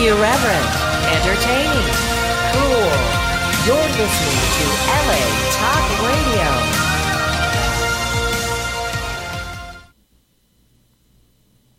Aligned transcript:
Irreverent, 0.00 0.70
entertaining, 1.12 1.92
cool. 2.56 2.92
You're 3.66 3.90
listening 4.00 4.40
to 4.56 4.64
LA 4.88 5.20
Talk 5.52 5.84
Radio. 6.08 6.48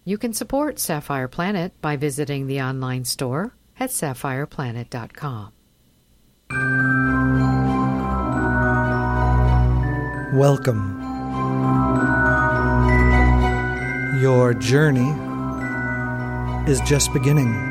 You 0.03 0.17
can 0.19 0.33
support 0.33 0.77
Sapphire 0.77 1.27
Planet 1.27 1.73
by 1.81 1.95
visiting 1.95 2.45
the 2.45 2.61
online 2.61 3.05
store 3.05 3.55
at 3.79 3.89
sapphireplanet.com. 3.89 5.53
Welcome. 10.37 11.01
Your 14.21 14.53
journey 14.53 15.09
is 16.71 16.79
just 16.81 17.11
beginning. 17.13 17.70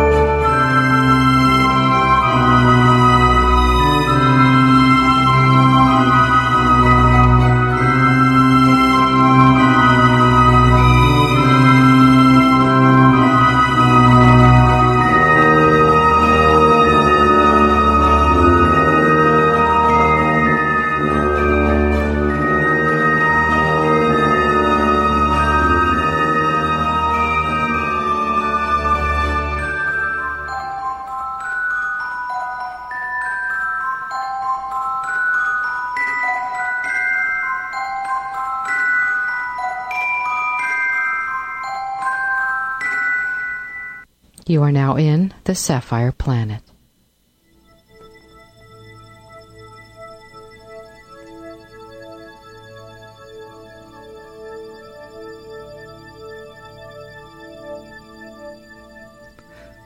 You 44.51 44.63
are 44.63 44.71
now 44.73 44.97
in 44.97 45.33
the 45.45 45.55
Sapphire 45.55 46.11
Planet. 46.11 46.61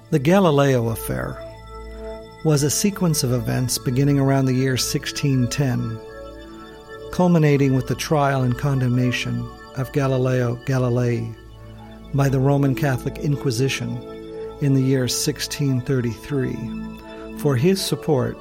The 0.10 0.18
Galileo 0.18 0.90
affair 0.90 1.40
was 2.44 2.64
a 2.64 2.72
sequence 2.72 3.24
of 3.24 3.34
events 3.34 3.78
beginning 3.78 4.18
around 4.20 4.46
the 4.46 4.54
year 4.54 4.72
1610, 4.72 6.00
culminating 7.12 7.76
with 7.76 7.86
the 7.86 7.94
trial 7.94 8.42
and 8.42 8.58
condemnation 8.58 9.48
of 9.78 9.94
Galileo 9.94 10.56
Galilei 10.66 11.36
by 12.16 12.30
the 12.30 12.40
Roman 12.40 12.74
Catholic 12.74 13.20
Inquisition 13.20 14.15
in 14.62 14.74
the 14.74 14.82
year 14.82 15.02
1633 15.02 17.40
for 17.40 17.56
his 17.56 17.84
support 17.84 18.38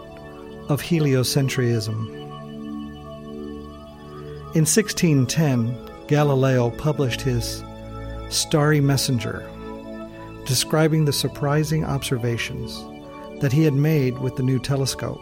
of 0.69 0.80
heliocentrism. 0.80 2.08
In 4.54 4.64
1610, 4.64 5.76
Galileo 6.06 6.70
published 6.70 7.20
his 7.20 7.62
Starry 8.28 8.80
Messenger, 8.80 9.48
describing 10.47 11.04
the 11.04 11.12
surprising 11.12 11.84
observations 11.84 12.82
that 13.41 13.52
he 13.52 13.64
had 13.64 13.75
made 13.75 14.19
with 14.19 14.36
the 14.36 14.42
new 14.42 14.58
telescope, 14.58 15.20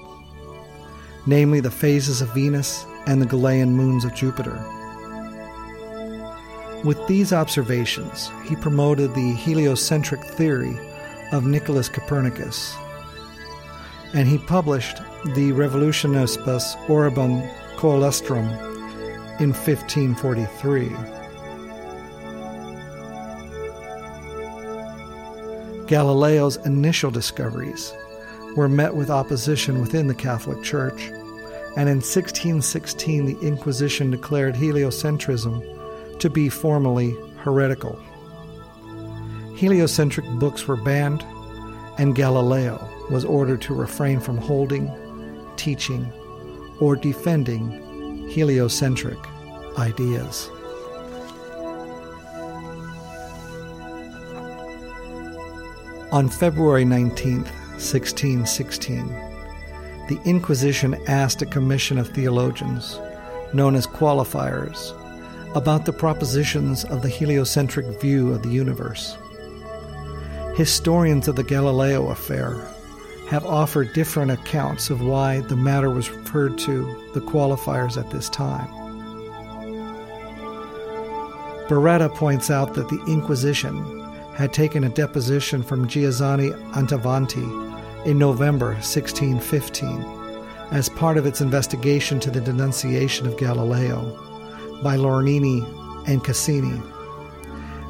namely 1.27 1.61
the 1.61 1.71
phases 1.71 2.21
of 2.21 2.33
Venus 2.35 2.85
and 3.07 3.21
the 3.21 3.27
Galilean 3.27 3.73
moons 3.73 4.05
of 4.05 4.15
Jupiter. 4.15 4.63
With 6.85 7.07
these 7.07 7.33
observations, 7.33 8.29
he 8.45 8.57
promoted 8.57 9.15
the 9.15 9.35
heliocentric 9.35 10.21
theory 10.25 10.77
of 11.31 11.47
Nicholas 11.47 11.89
Copernicus, 11.89 12.75
and 14.15 14.27
he 14.27 14.39
published 14.39 14.97
De 15.35 15.53
Revolutionibus 15.53 16.75
Orbium 16.89 17.49
Coelestium 17.77 18.49
in 19.41 19.53
1543. 19.53 20.89
Galileo's 25.87 26.57
initial 26.67 27.13
discoveries 27.13 27.93
were 28.57 28.69
met 28.69 28.97
with 28.97 29.09
opposition 29.09 29.81
within 29.81 30.09
the 30.09 30.15
Catholic 30.17 30.65
Church, 30.65 31.11
and 31.77 31.89
in 31.89 32.03
1616 32.03 33.25
the 33.25 33.39
Inquisition 33.47 34.11
declared 34.11 34.57
heliocentrism 34.57 35.79
to 36.23 36.31
be 36.31 36.49
formally 36.49 37.17
heretical. 37.39 38.01
Heliocentric 39.57 40.25
books 40.39 40.69
were 40.69 40.77
banned, 40.77 41.21
and 41.99 42.15
Galileo 42.15 42.89
was 43.11 43.25
ordered 43.25 43.61
to 43.63 43.75
refrain 43.75 44.21
from 44.21 44.37
holding, 44.39 44.89
teaching, 45.57 46.13
or 46.79 46.95
defending 46.95 48.29
heliocentric 48.29 49.19
ideas. 49.77 50.49
On 56.13 56.29
February 56.29 56.85
19, 56.85 57.39
1616, 57.43 59.09
the 60.09 60.21
Inquisition 60.25 60.95
asked 61.09 61.43
a 61.43 61.47
commission 61.47 61.99
of 61.99 62.11
theologians, 62.11 63.01
known 63.53 63.75
as 63.75 63.89
qualifiers, 63.89 64.97
about 65.55 65.85
the 65.85 65.93
propositions 65.93 66.85
of 66.85 67.03
the 67.03 67.09
heliocentric 67.09 68.01
view 68.01 68.33
of 68.33 68.43
the 68.43 68.49
universe. 68.49 69.17
Historians 70.57 71.29
of 71.29 71.37
the 71.37 71.45
Galileo 71.45 72.09
affair 72.09 72.67
have 73.29 73.45
offered 73.45 73.93
different 73.93 74.31
accounts 74.31 74.91
of 74.91 75.03
why 75.03 75.41
the 75.41 75.57
matter 75.57 75.91
was 75.91 76.11
referred 76.11 76.59
to 76.59 76.85
the 77.15 77.21
qualifiers 77.21 77.97
at 77.97 78.11
this 78.11 78.29
time. 78.29 78.69
Beretta 81.69 82.15
points 82.15 82.51
out 82.51 82.75
that 82.75 82.89
the 82.89 83.03
Inquisition 83.07 84.01
had 84.35 84.53
taken 84.53 84.85
a 84.85 84.91
deposition 84.91 85.63
from 85.63 85.89
Giovanni 85.89 86.51
Attavanti 86.75 88.07
in 88.07 88.19
November 88.19 88.73
1615 88.75 90.03
as 90.71 90.89
part 90.89 91.19
of 91.19 91.27
its 91.27 91.41
investigation 91.41 92.19
to 92.21 92.31
the 92.31 92.41
denunciation 92.41 93.27
of 93.27 93.39
Galileo 93.39 94.32
by 94.83 94.97
Lorini 94.97 95.63
and 96.09 96.23
Caccini. 96.23 96.81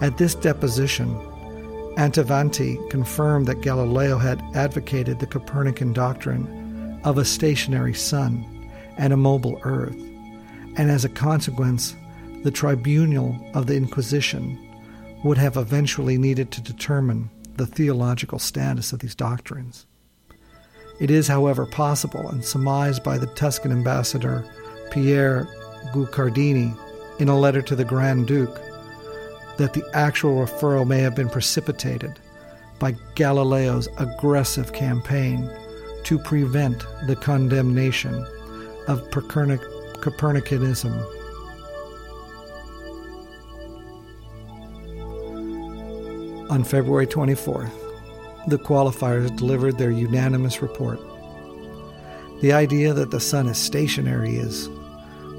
At 0.03 0.19
this 0.19 0.34
deposition, 0.34 1.14
Attavanti 1.97 2.91
confirmed 2.91 3.47
that 3.47 3.60
Galileo 3.60 4.19
had 4.19 4.42
advocated 4.54 5.19
the 5.19 5.26
Copernican 5.26 5.92
doctrine 5.92 7.00
of 7.05 7.19
a 7.19 7.25
stationary 7.25 7.94
sun 7.94 8.70
and 8.96 9.12
a 9.12 9.16
mobile 9.16 9.61
earth, 9.64 9.94
and 10.76 10.90
as 10.90 11.05
a 11.05 11.08
consequence, 11.08 11.94
the 12.43 12.50
tribunal 12.50 13.37
of 13.55 13.66
the 13.66 13.76
Inquisition 13.76 14.58
would 15.22 15.38
have 15.38 15.56
eventually 15.56 16.19
needed 16.19 16.50
to 16.50 16.61
determine 16.61 17.31
the 17.56 17.66
theological 17.66 18.38
status 18.38 18.93
of 18.93 19.00
these 19.00 19.14
doctrines. 19.14 19.87
It 20.99 21.11
is, 21.11 21.28
however, 21.28 21.66
possible 21.66 22.28
and 22.28 22.44
surmised 22.44 23.02
by 23.02 23.19
the 23.19 23.26
Tuscan 23.26 23.72
ambassador 23.72 24.44
Pierre 24.90 25.46
Guicciardini 25.93 26.76
in 27.22 27.28
a 27.28 27.38
letter 27.38 27.62
to 27.62 27.76
the 27.76 27.84
Grand 27.84 28.26
Duke 28.26 28.60
that 29.56 29.74
the 29.74 29.84
actual 29.94 30.44
referral 30.44 30.84
may 30.84 30.98
have 30.98 31.14
been 31.14 31.28
precipitated 31.28 32.19
by 32.80 32.96
Galileo's 33.14 33.88
aggressive 33.98 34.72
campaign 34.72 35.48
to 36.02 36.19
prevent 36.19 36.84
the 37.06 37.14
condemnation 37.14 38.26
of 38.88 39.08
Copernicanism. 39.10 40.92
On 46.50 46.64
February 46.64 47.06
24th, 47.06 47.70
the 48.48 48.58
qualifiers 48.58 49.36
delivered 49.36 49.78
their 49.78 49.92
unanimous 49.92 50.60
report. 50.60 50.98
The 52.40 52.52
idea 52.52 52.92
that 52.92 53.12
the 53.12 53.20
sun 53.20 53.46
is 53.46 53.58
stationary 53.58 54.34
is 54.34 54.68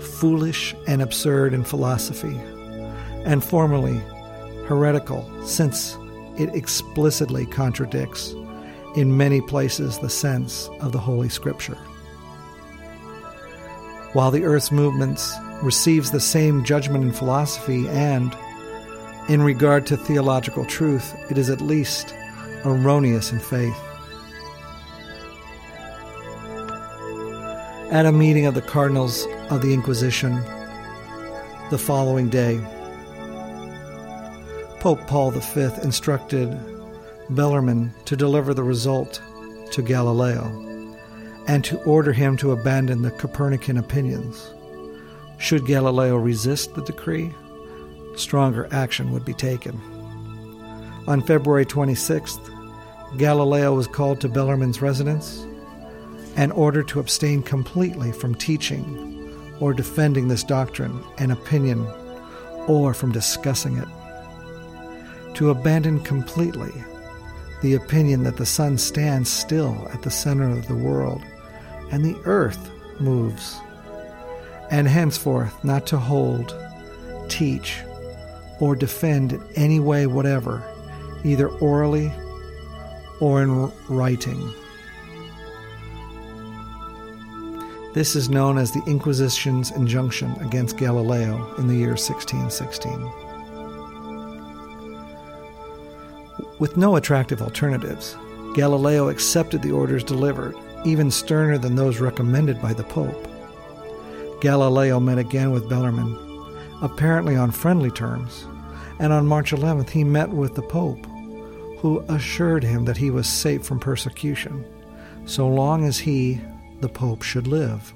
foolish 0.06 0.76
and 0.88 1.02
absurd 1.02 1.54
in 1.54 1.64
philosophy, 1.64 2.38
and 3.26 3.44
formally 3.44 4.02
heretical, 4.68 5.28
since 5.46 5.98
it 6.38 6.54
explicitly 6.56 7.46
contradicts, 7.46 8.36
in 8.96 9.18
many 9.18 9.42
places, 9.42 9.98
the 9.98 10.10
sense 10.10 10.70
of 10.80 10.92
the 10.92 11.00
Holy 11.00 11.30
Scripture. 11.30 11.78
While 14.14 14.30
the 14.30 14.44
Earth's 14.44 14.72
movements 14.72 15.34
receives 15.64 16.12
the 16.12 16.20
same 16.20 16.64
judgment 16.64 17.04
in 17.04 17.12
philosophy 17.12 17.88
and, 17.90 18.36
in 19.30 19.42
regard 19.42 19.88
to 19.88 19.98
theological 19.98 20.66
truth, 20.66 21.16
it 21.32 21.38
is 21.38 21.50
at 21.50 21.62
least 21.62 22.14
erroneous 22.66 23.32
in 23.32 23.40
faith. 23.40 23.76
At 27.94 28.08
a 28.08 28.12
meeting 28.12 28.48
of 28.48 28.56
the 28.56 28.62
cardinals 28.64 29.28
of 29.52 29.62
the 29.62 29.72
Inquisition 29.72 30.34
the 31.70 31.78
following 31.78 32.28
day, 32.28 32.60
Pope 34.80 35.06
Paul 35.06 35.30
V 35.30 35.70
instructed 35.84 36.58
Bellarmine 37.30 37.94
to 38.06 38.16
deliver 38.16 38.56
the 38.56 38.64
result 38.64 39.22
to 39.74 39.84
Galileo 39.84 40.44
and 41.46 41.64
to 41.66 41.78
order 41.84 42.12
him 42.12 42.36
to 42.38 42.54
abandon 42.54 43.04
the 43.04 43.12
Copernican 43.12 43.78
opinions. 43.78 44.52
Should 45.38 45.68
Galileo 45.68 46.16
resist 46.16 46.74
the 46.74 46.82
decree, 46.82 47.32
stronger 48.16 48.68
action 48.72 49.12
would 49.12 49.24
be 49.24 49.36
taken. 49.36 49.80
On 51.08 51.22
February 51.22 51.68
26th, 51.68 53.20
Galileo 53.20 53.76
was 53.76 53.86
called 53.86 54.20
to 54.22 54.30
Bellarmine's 54.30 54.82
residence 54.82 55.46
and 56.36 56.52
order 56.54 56.84
to 56.84 57.00
abstain 57.00 57.44
completely 57.44 58.12
from 58.12 58.36
teaching 58.36 59.56
or 59.60 59.74
defending 59.74 60.28
this 60.28 60.44
doctrine 60.44 61.04
and 61.18 61.32
opinion 61.32 61.86
or 62.68 62.94
from 62.94 63.12
discussing 63.12 63.78
it 63.78 63.88
to 65.36 65.50
abandon 65.50 66.00
completely 66.00 66.72
the 67.62 67.74
opinion 67.74 68.24
that 68.24 68.38
the 68.38 68.46
sun 68.46 68.78
stands 68.78 69.30
still 69.30 69.88
at 69.94 70.02
the 70.02 70.12
center 70.12 70.50
of 70.50 70.68
the 70.68 70.76
world 70.76 71.22
and 71.92 72.04
the 72.04 72.20
earth 72.26 72.72
moves, 73.00 73.60
and 74.72 74.88
henceforth 74.88 75.64
not 75.64 75.86
to 75.88 75.98
hold, 75.98 76.56
teach, 77.30 77.82
or 78.60 78.76
defend 78.76 79.34
in 79.34 79.44
any 79.56 79.80
way 79.80 80.08
whatever, 80.08 80.64
either 81.24 81.48
orally 81.48 82.12
or 83.20 83.44
in 83.44 83.72
writing. 83.90 84.52
This 87.94 88.16
is 88.16 88.28
known 88.28 88.58
as 88.58 88.72
the 88.72 88.82
Inquisition's 88.88 89.70
injunction 89.70 90.32
against 90.42 90.78
Galileo 90.78 91.54
in 91.60 91.68
the 91.68 91.76
year 91.76 91.90
1616. 91.90 92.90
With 96.58 96.76
no 96.76 96.96
attractive 96.96 97.44
alternatives, 97.44 98.18
Galileo 98.56 99.10
accepted 99.10 99.62
the 99.62 99.74
orders 99.74 100.04
delivered, 100.04 100.56
even 100.86 101.12
sterner 101.12 101.60
than 101.60 101.76
those 101.76 102.00
recommended 102.00 102.60
by 102.60 102.74
the 102.74 102.84
Pope. 102.84 103.28
Galileo 104.42 105.00
met 105.00 105.20
again 105.20 105.52
with 105.52 105.70
Bellarmine, 105.70 106.18
apparently 106.82 107.36
on 107.36 107.52
friendly 107.52 107.92
terms, 107.92 108.48
and 109.00 109.14
on 109.14 109.28
March 109.28 109.52
11th 109.52 109.92
he 109.92 110.04
met 110.04 110.30
with 110.30 110.56
the 110.56 110.64
Pope, 110.64 111.06
who 111.78 112.04
assured 112.10 112.64
him 112.64 112.86
that 112.86 112.98
he 112.98 113.12
was 113.12 113.28
safe 113.28 113.64
from 113.64 113.80
persecution, 113.80 114.66
so 115.26 115.48
long 115.48 115.86
as 115.86 116.00
he, 116.00 116.42
the 116.82 116.90
Pope, 116.90 117.22
should 117.22 117.48
live. 117.48 117.94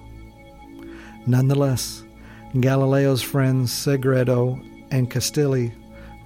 Nonetheless, 1.26 2.04
Galileo's 2.60 3.22
friends 3.22 3.72
Sagredo 3.72 4.64
and 4.92 5.12
Castelli 5.12 5.74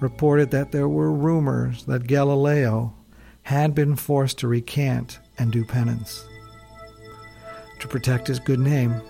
reported 0.00 0.50
that 0.50 0.72
there 0.72 0.88
were 0.88 1.12
rumors 1.12 1.84
that 1.84 2.06
Galileo 2.06 2.94
had 3.42 3.74
been 3.74 3.96
forced 3.96 4.38
to 4.38 4.48
recant 4.48 5.18
and 5.38 5.52
do 5.52 5.64
penance. 5.64 6.24
To 7.80 7.88
protect 7.88 8.28
his 8.28 8.38
good 8.38 8.60
name, 8.60 9.00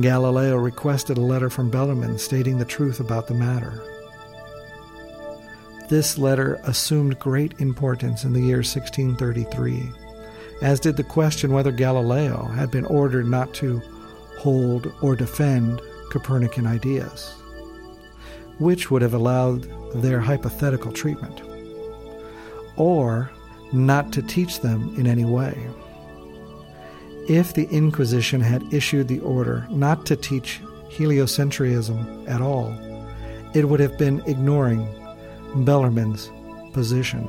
Galileo 0.00 0.56
requested 0.56 1.18
a 1.18 1.20
letter 1.20 1.50
from 1.50 1.70
Bellarmine 1.70 2.18
stating 2.18 2.58
the 2.58 2.64
truth 2.64 3.00
about 3.00 3.26
the 3.26 3.34
matter. 3.34 3.82
This 5.90 6.16
letter 6.16 6.58
assumed 6.64 7.18
great 7.18 7.60
importance 7.60 8.24
in 8.24 8.32
the 8.32 8.40
year 8.40 8.58
1633, 8.58 9.90
as 10.62 10.80
did 10.80 10.96
the 10.96 11.04
question 11.04 11.52
whether 11.52 11.70
Galileo 11.72 12.44
had 12.46 12.70
been 12.70 12.86
ordered 12.86 13.26
not 13.26 13.52
to 13.54 13.80
hold 14.38 14.92
or 15.02 15.14
defend 15.14 15.80
Copernican 16.10 16.66
ideas 16.66 17.42
which 18.58 18.90
would 18.90 19.02
have 19.02 19.14
allowed 19.14 19.62
their 20.00 20.20
hypothetical 20.20 20.92
treatment, 20.92 21.42
or 22.76 23.30
not 23.72 24.12
to 24.12 24.22
teach 24.22 24.60
them 24.60 24.94
in 24.96 25.06
any 25.06 25.24
way. 25.24 25.68
If 27.28 27.54
the 27.54 27.68
Inquisition 27.70 28.40
had 28.40 28.72
issued 28.72 29.08
the 29.08 29.20
order 29.20 29.66
not 29.70 30.06
to 30.06 30.16
teach 30.16 30.60
heliocentrism 30.90 32.28
at 32.28 32.40
all, 32.40 32.76
it 33.54 33.68
would 33.68 33.80
have 33.80 33.98
been 33.98 34.22
ignoring 34.26 34.86
Bellarmine's 35.64 36.30
position. 36.72 37.26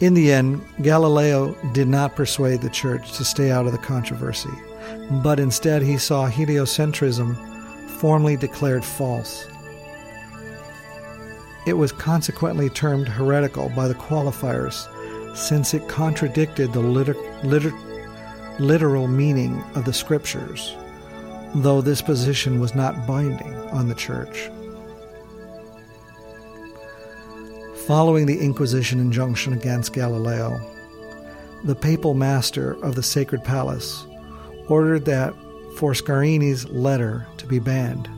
In 0.00 0.14
the 0.14 0.30
end, 0.30 0.60
Galileo 0.82 1.54
did 1.72 1.88
not 1.88 2.16
persuade 2.16 2.60
the 2.60 2.70
Church 2.70 3.16
to 3.16 3.24
stay 3.24 3.50
out 3.50 3.66
of 3.66 3.72
the 3.72 3.78
controversy 3.78 4.50
but 5.22 5.40
instead 5.40 5.82
he 5.82 5.98
saw 5.98 6.28
heliocentrism 6.28 7.36
formally 7.98 8.36
declared 8.36 8.84
false. 8.84 9.46
It 11.66 11.74
was 11.74 11.92
consequently 11.92 12.68
termed 12.68 13.08
heretical 13.08 13.70
by 13.70 13.88
the 13.88 13.94
qualifiers 13.94 14.88
since 15.36 15.74
it 15.74 15.88
contradicted 15.88 16.72
the 16.72 16.80
liter- 16.80 17.16
liter- 17.42 17.74
literal 18.58 19.08
meaning 19.08 19.62
of 19.74 19.84
the 19.84 19.92
scriptures, 19.92 20.74
though 21.54 21.80
this 21.80 22.00
position 22.00 22.60
was 22.60 22.74
not 22.74 23.06
binding 23.06 23.54
on 23.70 23.88
the 23.88 23.94
church. 23.94 24.50
Following 27.86 28.26
the 28.26 28.40
Inquisition 28.40 28.98
injunction 28.98 29.52
against 29.52 29.92
Galileo, 29.92 30.60
the 31.62 31.76
papal 31.76 32.14
master 32.14 32.72
of 32.84 32.96
the 32.96 33.02
Sacred 33.02 33.44
Palace 33.44 34.08
ordered 34.68 35.04
that 35.04 35.32
Foscarini's 35.76 36.68
letter 36.68 37.24
to 37.36 37.46
be 37.46 37.60
banned 37.60 38.08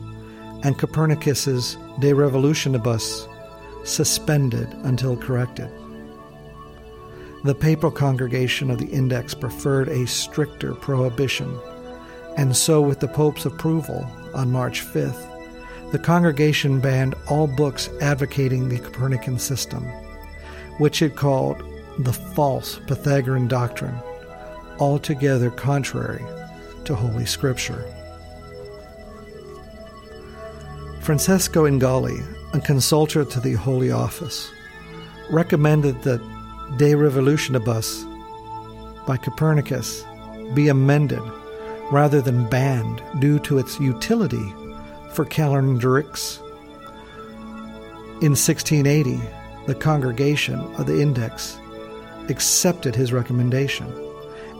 and 0.63 0.79
Copernicus's 0.79 1.77
De 1.99 2.11
Revolutionibus 2.11 3.27
suspended 3.85 4.67
until 4.85 5.15
corrected. 5.15 5.69
The 7.43 7.53
papal 7.53 7.91
congregation 7.91 8.71
of 8.71 8.79
the 8.79 8.89
Index 8.89 9.35
preferred 9.35 9.87
a 9.87 10.07
stricter 10.07 10.73
prohibition, 10.73 11.55
and 12.37 12.57
so, 12.57 12.81
with 12.81 13.01
the 13.01 13.07
Pope's 13.07 13.45
approval 13.45 14.03
on 14.33 14.51
March 14.51 14.83
5th, 14.83 15.28
the 15.91 15.99
congregation 15.99 16.79
banned 16.79 17.15
all 17.27 17.47
books 17.47 17.89
advocating 18.01 18.69
the 18.69 18.79
Copernican 18.79 19.39
system, 19.39 19.83
which 20.77 21.01
it 21.01 21.15
called 21.15 21.63
the 21.99 22.13
false 22.13 22.79
Pythagorean 22.87 23.47
doctrine, 23.47 23.97
altogether 24.79 25.49
contrary 25.49 26.23
to 26.85 26.95
Holy 26.95 27.25
Scripture. 27.25 27.83
Francesco 31.01 31.65
Ingoli, 31.65 32.23
a 32.53 32.59
consultor 32.59 33.25
to 33.25 33.39
the 33.39 33.53
Holy 33.53 33.89
Office, 33.89 34.51
recommended 35.31 36.01
that 36.03 36.21
De 36.77 36.93
Revolutionibus 36.93 38.05
by 39.07 39.17
Copernicus 39.17 40.05
be 40.53 40.67
amended 40.67 41.21
rather 41.91 42.21
than 42.21 42.47
banned 42.47 43.01
due 43.19 43.39
to 43.39 43.57
its 43.57 43.79
utility 43.79 44.53
for 45.13 45.25
calendrics. 45.25 46.39
In 48.21 48.35
1680, 48.35 49.19
the 49.67 49.75
congregation 49.75 50.59
of 50.75 50.87
the 50.87 51.01
Index 51.01 51.59
accepted 52.29 52.95
his 52.95 53.13
recommendation 53.13 53.87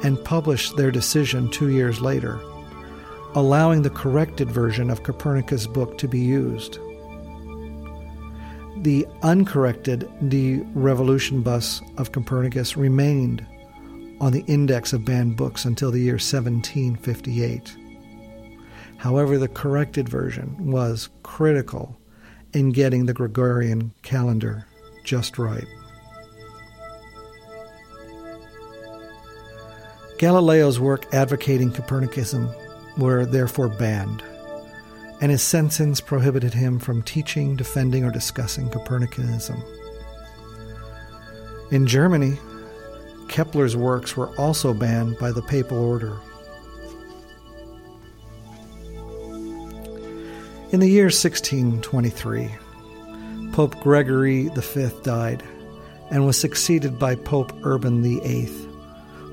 and 0.04 0.24
published 0.24 0.78
their 0.78 0.92
decision 0.92 1.50
two 1.50 1.70
years 1.70 2.02
later, 2.02 2.40
allowing 3.36 3.82
the 3.82 3.90
corrected 3.90 4.50
version 4.50 4.90
of 4.90 5.04
Copernicus' 5.04 5.68
book 5.68 5.98
to 5.98 6.08
be 6.08 6.20
used. 6.20 6.80
The 8.84 9.06
uncorrected 9.24 10.10
De 10.30 10.60
Revolutionibus 10.74 11.82
of 12.00 12.12
Copernicus 12.12 12.78
remained 12.78 13.46
on 14.22 14.32
the 14.32 14.46
index 14.48 14.94
of 14.94 15.06
banned 15.06 15.36
books 15.36 15.66
until 15.66 15.92
the 15.92 16.00
year 16.00 16.14
1758. 16.14 17.76
However, 19.00 19.38
the 19.38 19.48
corrected 19.48 20.10
version 20.10 20.72
was 20.72 21.08
critical 21.24 21.98
in 22.52 22.72
getting 22.72 23.06
the 23.06 23.14
Gregorian 23.14 23.94
calendar 24.02 24.66
just 25.06 25.40
right. 25.40 25.66
Galileo's 30.18 30.82
work 30.82 31.14
advocating 31.14 31.72
Copernicism 31.72 32.54
were 32.98 33.26
therefore 33.26 33.70
banned, 33.70 34.22
and 35.22 35.32
his 35.32 35.42
sentence 35.42 36.02
prohibited 36.02 36.54
him 36.54 36.78
from 36.78 37.02
teaching, 37.02 37.56
defending, 37.56 38.04
or 38.04 38.12
discussing 38.12 38.70
Copernicanism. 38.70 39.64
In 41.72 41.88
Germany, 41.88 42.38
Kepler's 43.30 43.78
works 43.78 44.18
were 44.18 44.36
also 44.36 44.74
banned 44.74 45.18
by 45.20 45.32
the 45.32 45.42
papal 45.42 45.78
order. 45.78 46.20
In 50.72 50.82
the 50.82 50.88
year 50.88 51.06
1623, 51.06 52.48
Pope 53.54 53.80
Gregory 53.80 54.50
V 54.50 54.90
died 55.02 55.42
and 56.12 56.28
was 56.28 56.38
succeeded 56.38 57.00
by 57.00 57.16
Pope 57.16 57.52
Urban 57.64 58.04
VIII, 58.04 58.46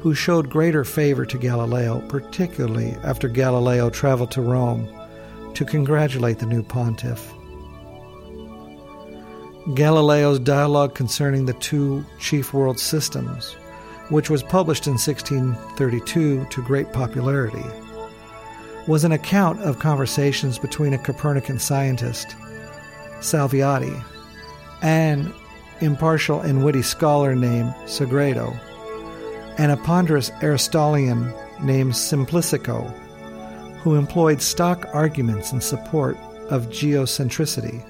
who 0.00 0.14
showed 0.14 0.48
greater 0.48 0.82
favor 0.82 1.26
to 1.26 1.36
Galileo, 1.36 2.00
particularly 2.08 2.96
after 3.04 3.28
Galileo 3.28 3.90
traveled 3.90 4.30
to 4.30 4.40
Rome 4.40 4.88
to 5.52 5.66
congratulate 5.66 6.38
the 6.38 6.46
new 6.46 6.62
pontiff. 6.62 7.30
Galileo's 9.74 10.38
dialogue 10.38 10.94
concerning 10.94 11.44
the 11.44 11.52
two 11.52 12.02
chief 12.18 12.54
world 12.54 12.80
systems, 12.80 13.52
which 14.08 14.30
was 14.30 14.42
published 14.42 14.86
in 14.86 14.94
1632 14.94 16.46
to 16.48 16.62
great 16.62 16.94
popularity, 16.94 17.62
was 18.86 19.04
an 19.04 19.12
account 19.12 19.60
of 19.62 19.78
conversations 19.78 20.58
between 20.58 20.94
a 20.94 20.98
Copernican 20.98 21.58
scientist, 21.58 22.36
Salviati, 23.20 24.02
and 24.82 25.32
impartial 25.80 26.40
and 26.40 26.64
witty 26.64 26.82
scholar 26.82 27.34
named 27.34 27.74
Sagredo, 27.86 28.58
and 29.58 29.72
a 29.72 29.76
ponderous 29.76 30.30
Aristotelian 30.42 31.32
named 31.62 31.92
Simplicico, 31.92 32.88
who 33.78 33.94
employed 33.94 34.40
stock 34.40 34.86
arguments 34.92 35.52
in 35.52 35.60
support 35.60 36.16
of 36.50 36.68
geocentricity 36.68 37.84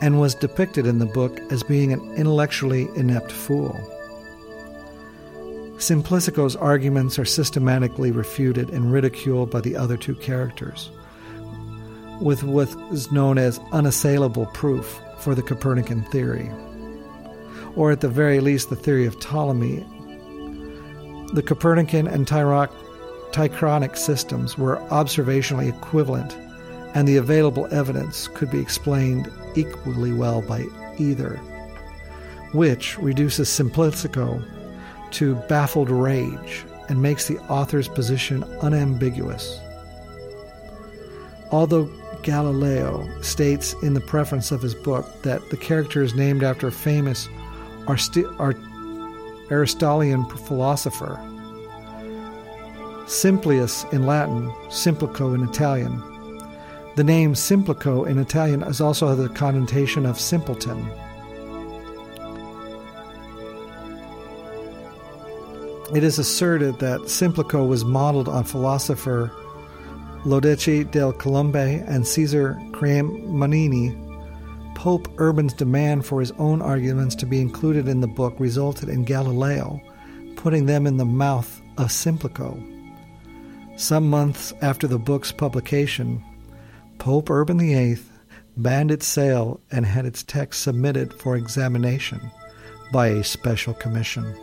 and 0.00 0.20
was 0.20 0.34
depicted 0.34 0.86
in 0.86 0.98
the 0.98 1.06
book 1.06 1.40
as 1.50 1.62
being 1.62 1.92
an 1.92 2.14
intellectually 2.16 2.88
inept 2.96 3.32
fool. 3.32 3.74
Simplicico's 5.78 6.56
arguments 6.56 7.18
are 7.18 7.24
systematically 7.24 8.10
refuted 8.10 8.70
and 8.70 8.92
ridiculed 8.92 9.50
by 9.50 9.60
the 9.60 9.76
other 9.76 9.96
two 9.96 10.14
characters, 10.14 10.90
with 12.20 12.42
what 12.42 12.68
is 12.92 13.12
known 13.12 13.38
as 13.38 13.60
unassailable 13.72 14.46
proof 14.46 15.00
for 15.18 15.34
the 15.34 15.42
Copernican 15.42 16.02
theory 16.04 16.50
or 17.76 17.92
at 17.92 18.00
the 18.00 18.08
very 18.08 18.40
least 18.40 18.70
the 18.70 18.76
theory 18.76 19.06
of 19.06 19.20
Ptolemy. 19.20 19.84
The 21.34 21.42
Copernican 21.42 22.08
and 22.08 22.26
Tychonic 22.26 23.96
systems 23.96 24.58
were 24.58 24.78
observationally 24.88 25.68
equivalent, 25.68 26.34
and 26.94 27.06
the 27.06 27.18
available 27.18 27.68
evidence 27.70 28.28
could 28.28 28.50
be 28.50 28.60
explained 28.60 29.30
equally 29.54 30.12
well 30.12 30.40
by 30.40 30.64
either, 30.98 31.36
which 32.52 32.98
reduces 32.98 33.48
Simplicico 33.48 34.42
to 35.16 35.34
baffled 35.48 35.90
rage 35.90 36.64
and 36.88 37.02
makes 37.02 37.26
the 37.26 37.38
author's 37.50 37.88
position 37.88 38.44
unambiguous. 38.60 39.60
Although 41.50 41.90
Galileo 42.22 43.08
states 43.22 43.74
in 43.82 43.94
the 43.94 44.00
preface 44.00 44.52
of 44.52 44.62
his 44.62 44.74
book 44.74 45.22
that 45.22 45.48
the 45.50 45.56
character 45.56 46.02
is 46.02 46.14
named 46.14 46.42
after 46.42 46.66
a 46.66 46.72
famous 46.72 47.28
Aristotelian 49.50 50.24
philosopher. 50.26 51.20
Simplius 53.06 53.84
in 53.92 54.04
Latin, 54.04 54.50
Simplico 54.68 55.34
in 55.34 55.48
Italian. 55.48 56.02
The 56.96 57.04
name 57.04 57.34
Simplico 57.34 58.06
in 58.06 58.18
Italian 58.18 58.62
is 58.64 58.80
also 58.80 59.14
the 59.14 59.28
connotation 59.28 60.04
of 60.04 60.18
simpleton. 60.18 60.90
It 65.94 66.02
is 66.02 66.18
asserted 66.18 66.78
that 66.80 67.02
Simplico 67.02 67.66
was 67.66 67.84
modeled 67.84 68.28
on 68.28 68.44
philosopher 68.44 69.30
Lodovico 70.24 70.90
del 70.90 71.12
Colombe 71.12 71.84
and 71.86 72.06
Caesar 72.06 72.54
Cremonini 72.72 74.02
Pope 74.74 75.08
Urban's 75.18 75.54
demand 75.54 76.04
for 76.04 76.20
his 76.20 76.32
own 76.32 76.60
arguments 76.60 77.14
to 77.14 77.26
be 77.26 77.40
included 77.40 77.88
in 77.88 78.00
the 78.00 78.08
book 78.08 78.34
resulted 78.38 78.88
in 78.88 79.04
Galileo 79.04 79.80
putting 80.36 80.66
them 80.66 80.86
in 80.86 80.96
the 80.96 81.04
mouth 81.04 81.60
of 81.78 81.88
Simplico. 81.88 82.62
Some 83.76 84.08
months 84.08 84.52
after 84.62 84.86
the 84.86 84.98
book's 84.98 85.32
publication, 85.32 86.22
Pope 86.98 87.30
Urban 87.30 87.58
VIII 87.58 87.98
banned 88.56 88.90
its 88.90 89.06
sale 89.06 89.60
and 89.70 89.84
had 89.84 90.06
its 90.06 90.22
text 90.22 90.62
submitted 90.62 91.12
for 91.14 91.36
examination 91.36 92.20
by 92.92 93.08
a 93.08 93.24
special 93.24 93.74
commission. 93.74 94.34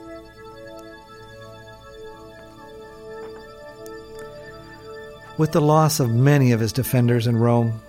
With 5.37 5.51
the 5.51 5.61
loss 5.61 5.99
of 5.99 6.13
many 6.13 6.51
of 6.51 6.59
his 6.59 6.73
defenders 6.73 7.27
in 7.27 7.37
Rome, 7.37 7.81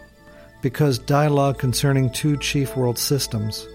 because 0.63 0.99
dialogue 0.99 1.59
concerning 1.59 2.09
two 2.09 2.39
chief 2.39 2.75
world 2.75 2.99
systems. 2.99 3.69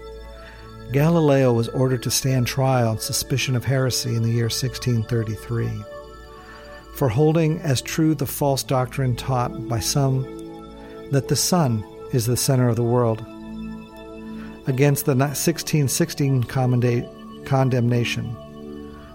Galileo 0.90 1.52
was 1.52 1.68
ordered 1.68 2.02
to 2.02 2.10
stand 2.10 2.48
trial 2.48 2.88
on 2.88 2.98
suspicion 2.98 3.54
of 3.54 3.64
heresy 3.64 4.16
in 4.16 4.24
the 4.24 4.30
year 4.30 4.46
1633 4.46 5.70
for 7.00 7.08
holding 7.08 7.60
as 7.60 7.80
true 7.80 8.14
the 8.14 8.26
false 8.26 8.64
doctrine 8.64 9.14
taught 9.14 9.68
by 9.68 9.78
some 9.78 10.22
that 11.12 11.28
the 11.28 11.36
sun 11.36 11.84
is 12.12 12.26
the 12.26 12.36
center 12.36 12.68
of 12.68 12.74
the 12.76 12.82
world. 12.82 13.20
Against 14.66 15.06
the 15.06 15.14
1616 15.14 16.42
condemnation, 17.44 18.36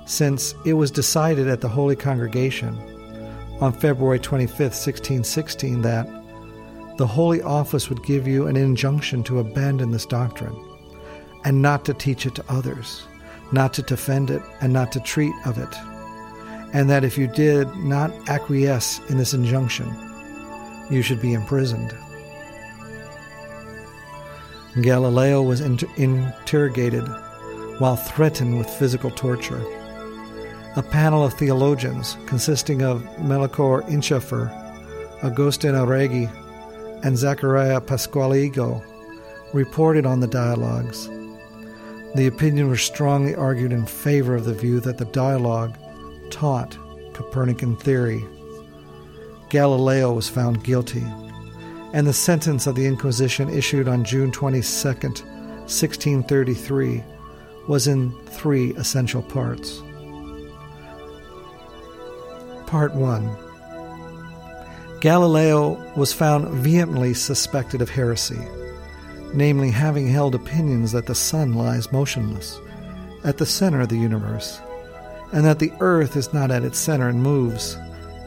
since 0.07 0.55
it 0.65 0.73
was 0.73 0.91
decided 0.91 1.47
at 1.47 1.59
the 1.61 1.69
Holy 1.69 1.95
Congregation 1.95 2.75
on 3.61 3.73
February 3.73 4.19
25, 4.19 4.59
1616, 4.59 5.81
that 5.81 6.07
the 6.97 7.07
Holy 7.07 7.41
Office 7.41 7.89
would 7.89 8.03
give 8.03 8.27
you 8.27 8.47
an 8.47 8.55
injunction 8.55 9.23
to 9.23 9.39
abandon 9.39 9.91
this 9.91 10.05
doctrine 10.05 10.55
and 11.43 11.61
not 11.61 11.85
to 11.85 11.93
teach 11.93 12.25
it 12.25 12.35
to 12.35 12.45
others, 12.49 13.03
not 13.51 13.73
to 13.73 13.81
defend 13.81 14.29
it, 14.31 14.41
and 14.61 14.73
not 14.73 14.91
to 14.91 14.99
treat 14.99 15.33
of 15.45 15.57
it. 15.57 15.75
And 16.73 16.89
that 16.89 17.03
if 17.03 17.17
you 17.17 17.27
did 17.27 17.73
not 17.77 18.11
acquiesce 18.29 18.99
in 19.09 19.17
this 19.17 19.33
injunction, 19.33 19.87
you 20.89 21.01
should 21.01 21.21
be 21.21 21.33
imprisoned. 21.33 21.93
Galileo 24.81 25.41
was 25.41 25.61
inter- 25.61 25.87
interrogated 25.95 27.07
while 27.79 27.95
threatened 27.95 28.57
with 28.57 28.69
physical 28.69 29.11
torture. 29.11 29.63
A 30.77 30.83
panel 30.83 31.23
of 31.23 31.33
theologians 31.33 32.17
consisting 32.25 32.81
of 32.81 33.01
Melchior 33.17 33.83
Inchofer, 33.83 34.51
Agustin 35.23 35.73
Oregi, 35.73 36.29
and 37.01 37.17
Zachariah 37.17 37.79
Pasqualigo 37.79 38.83
reported 39.53 40.05
on 40.05 40.19
the 40.19 40.27
dialogues. 40.27 41.07
The 42.15 42.27
opinion 42.27 42.69
was 42.69 42.81
strongly 42.81 43.33
argued 43.35 43.71
in 43.71 43.85
favor 43.85 44.35
of 44.35 44.43
the 44.43 44.53
view 44.53 44.81
that 44.81 44.97
the 44.97 45.05
dialogue 45.05 45.77
taught 46.29 46.77
Copernican 47.13 47.77
theory. 47.77 48.25
Galileo 49.49 50.11
was 50.11 50.27
found 50.27 50.65
guilty, 50.65 51.05
and 51.93 52.05
the 52.05 52.11
sentence 52.11 52.67
of 52.67 52.75
the 52.75 52.85
Inquisition 52.85 53.47
issued 53.47 53.87
on 53.87 54.03
June 54.03 54.29
22, 54.29 54.61
1633, 54.61 57.01
was 57.69 57.87
in 57.87 58.11
three 58.25 58.73
essential 58.73 59.21
parts. 59.21 59.81
Part 62.75 62.93
1 62.93 63.37
Galileo 64.99 65.81
was 65.95 66.11
found 66.11 66.49
vehemently 66.49 67.13
suspected 67.13 67.81
of 67.81 67.89
heresy, 67.89 68.49
namely 69.33 69.71
having 69.71 70.09
held 70.09 70.35
opinions 70.35 70.91
that 70.91 71.05
the 71.05 71.15
sun 71.15 71.53
lies 71.53 71.93
motionless 71.93 72.59
at 73.23 73.37
the 73.37 73.45
center 73.45 73.79
of 73.79 73.87
the 73.87 73.97
universe, 73.97 74.59
and 75.31 75.45
that 75.45 75.59
the 75.59 75.71
earth 75.79 76.17
is 76.17 76.33
not 76.33 76.51
at 76.51 76.65
its 76.65 76.77
center 76.77 77.07
and 77.07 77.23
moves, 77.23 77.77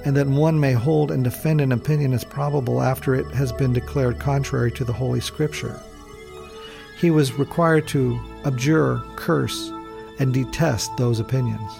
and 0.07 0.17
that 0.17 0.27
one 0.27 0.59
may 0.59 0.73
hold 0.73 1.11
and 1.11 1.25
defend 1.25 1.61
an 1.61 1.71
opinion 1.71 2.15
as 2.15 2.25
probable 2.25 2.81
after 2.81 3.15
it 3.15 3.27
has 3.35 3.53
been 3.53 3.75
declared 3.75 4.19
contrary 4.19 4.73
to 4.73 4.83
the 4.83 4.95
Holy 4.95 5.21
Scripture. 5.21 5.79
He 6.99 7.11
was 7.11 7.35
required 7.35 7.87
to 7.89 8.19
abjure, 8.47 9.03
curse, 9.15 9.71
and 10.19 10.33
detest 10.33 10.97
those 10.97 11.21
opinions. 11.21 11.71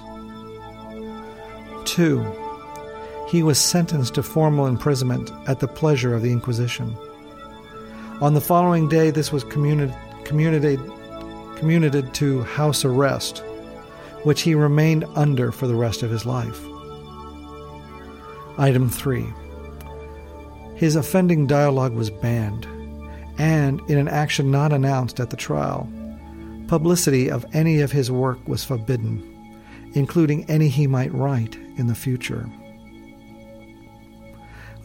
2 1.87 2.48
he 3.29 3.43
was 3.43 3.59
sentenced 3.59 4.15
to 4.15 4.23
formal 4.23 4.67
imprisonment 4.67 5.31
at 5.47 5.61
the 5.61 5.69
pleasure 5.69 6.15
of 6.15 6.23
the 6.23 6.33
Inquisition. 6.33 6.97
On 8.21 8.35
the 8.35 8.41
following 8.41 8.89
day, 8.89 9.11
this 9.11 9.31
was 9.31 9.45
communicated 9.45 10.81
to 12.15 12.43
house 12.43 12.85
arrest, 12.85 13.45
which 14.25 14.41
he 14.41 14.55
remained 14.55 15.05
under 15.15 15.53
for 15.53 15.67
the 15.67 15.75
rest 15.75 16.03
of 16.03 16.11
his 16.11 16.27
life. 16.27 16.59
Item 18.57 18.89
3. 18.89 19.27
His 20.75 20.97
offending 20.97 21.47
dialogue 21.47 21.95
was 21.95 22.11
banned, 22.11 22.67
and 23.37 23.81
in 23.89 23.99
an 23.99 24.09
action 24.09 24.51
not 24.51 24.73
announced 24.73 25.21
at 25.21 25.31
the 25.31 25.37
trial, 25.37 25.87
publicity 26.67 27.31
of 27.31 27.47
any 27.53 27.81
of 27.81 27.93
his 27.93 28.11
work 28.11 28.39
was 28.49 28.65
forbidden, 28.65 29.23
including 29.95 30.45
any 30.51 30.69
he 30.69 30.87
might 30.87 31.13
write 31.13 31.57
in 31.77 31.87
the 31.87 31.95
future. 31.95 32.49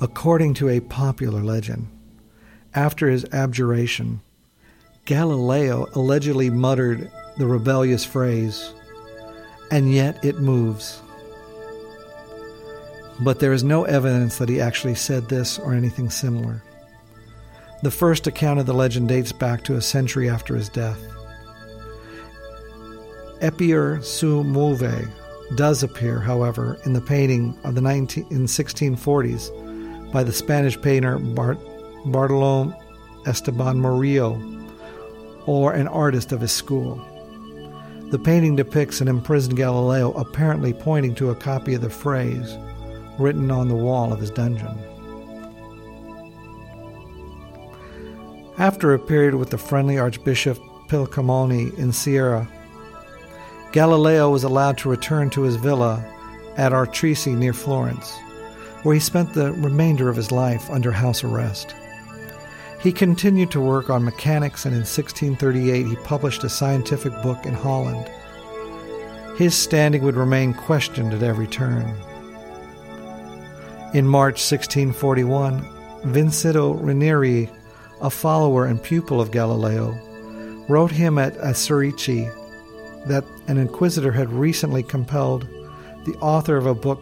According 0.03 0.55
to 0.55 0.67
a 0.67 0.81
popular 0.81 1.41
legend, 1.41 1.87
after 2.75 3.07
his 3.07 3.23
abjuration, 3.31 4.19
Galileo 5.05 5.87
allegedly 5.93 6.49
muttered 6.49 7.09
the 7.37 7.47
rebellious 7.47 8.03
phrase, 8.03 8.73
and 9.71 9.93
yet 9.93 10.21
it 10.25 10.39
moves. 10.39 11.01
But 13.21 13.39
there 13.39 13.53
is 13.53 13.63
no 13.63 13.85
evidence 13.85 14.39
that 14.39 14.49
he 14.49 14.59
actually 14.59 14.95
said 14.95 15.29
this 15.29 15.57
or 15.57 15.73
anything 15.73 16.09
similar. 16.09 16.61
The 17.81 17.89
first 17.89 18.27
account 18.27 18.59
of 18.59 18.65
the 18.65 18.73
legend 18.73 19.07
dates 19.07 19.31
back 19.31 19.63
to 19.63 19.77
a 19.77 19.81
century 19.81 20.29
after 20.29 20.53
his 20.53 20.67
death. 20.67 20.99
Eppur 23.39 24.03
si 24.03 24.27
muove 24.27 25.09
does 25.55 25.81
appear, 25.81 26.19
however, 26.19 26.77
in 26.85 26.91
the 26.91 26.99
painting 26.99 27.57
of 27.63 27.75
the 27.75 27.81
19, 27.81 28.27
in 28.31 28.47
1640s 28.47 29.62
by 30.13 30.23
the 30.23 30.31
Spanish 30.31 30.79
painter 30.79 31.17
Bart, 31.17 31.57
Bartolome 32.05 32.73
Esteban 33.25 33.81
Murillo, 33.81 34.39
or 35.47 35.73
an 35.73 35.87
artist 35.87 36.31
of 36.31 36.39
his 36.39 36.51
school. 36.51 37.01
The 38.11 38.19
painting 38.19 38.55
depicts 38.55 39.01
an 39.01 39.07
imprisoned 39.07 39.57
Galileo 39.57 40.11
apparently 40.13 40.71
pointing 40.71 41.15
to 41.15 41.31
a 41.31 41.35
copy 41.35 41.73
of 41.73 41.81
the 41.81 41.89
phrase 41.89 42.55
written 43.17 43.49
on 43.49 43.67
the 43.67 43.75
wall 43.75 44.13
of 44.13 44.19
his 44.19 44.29
dungeon. 44.29 44.77
After 48.59 48.93
a 48.93 48.99
period 48.99 49.33
with 49.33 49.49
the 49.49 49.57
friendly 49.57 49.97
Archbishop 49.97 50.59
Piccolomini 50.89 51.75
in 51.79 51.91
Siena, 51.91 52.47
Galileo 53.71 54.29
was 54.29 54.43
allowed 54.43 54.77
to 54.77 54.89
return 54.89 55.31
to 55.31 55.41
his 55.41 55.55
villa 55.55 56.05
at 56.55 56.71
Arcetri 56.71 57.35
near 57.35 57.53
Florence, 57.53 58.15
where 58.83 58.93
he 58.93 58.99
spent 58.99 59.33
the 59.33 59.51
remainder 59.53 60.09
of 60.09 60.15
his 60.15 60.31
life 60.31 60.69
under 60.69 60.91
house 60.91 61.23
arrest. 61.23 61.73
He 62.81 62.91
continued 62.91 63.49
to 63.51 63.61
work 63.61 63.89
on 63.89 64.03
mechanics, 64.03 64.65
and 64.65 64.73
in 64.73 64.81
1638 64.81 65.87
he 65.87 65.95
published 65.97 66.43
a 66.43 66.49
scientific 66.49 67.13
book 67.21 67.45
in 67.45 67.53
Holland. 67.53 68.09
His 69.37 69.55
standing 69.55 70.03
would 70.03 70.15
remain 70.15 70.53
questioned 70.53 71.13
at 71.13 71.23
every 71.23 71.47
turn. 71.47 71.95
In 73.93 74.05
March 74.07 74.35
1641, 74.35 75.61
Vincito 76.05 76.73
Ranieri, 76.83 77.49
a 78.01 78.09
follower 78.09 78.65
and 78.65 78.83
pupil 78.83 79.21
of 79.21 79.31
Galileo, 79.31 79.97
wrote 80.67 80.91
him 80.91 81.17
at 81.17 81.37
Arcetri 81.37 82.29
that 83.07 83.23
an 83.47 83.57
inquisitor 83.57 84.11
had 84.11 84.31
recently 84.31 84.83
compelled 84.83 85.47
the 86.05 86.17
author 86.19 86.57
of 86.57 86.65
a 86.65 86.75
book 86.75 87.01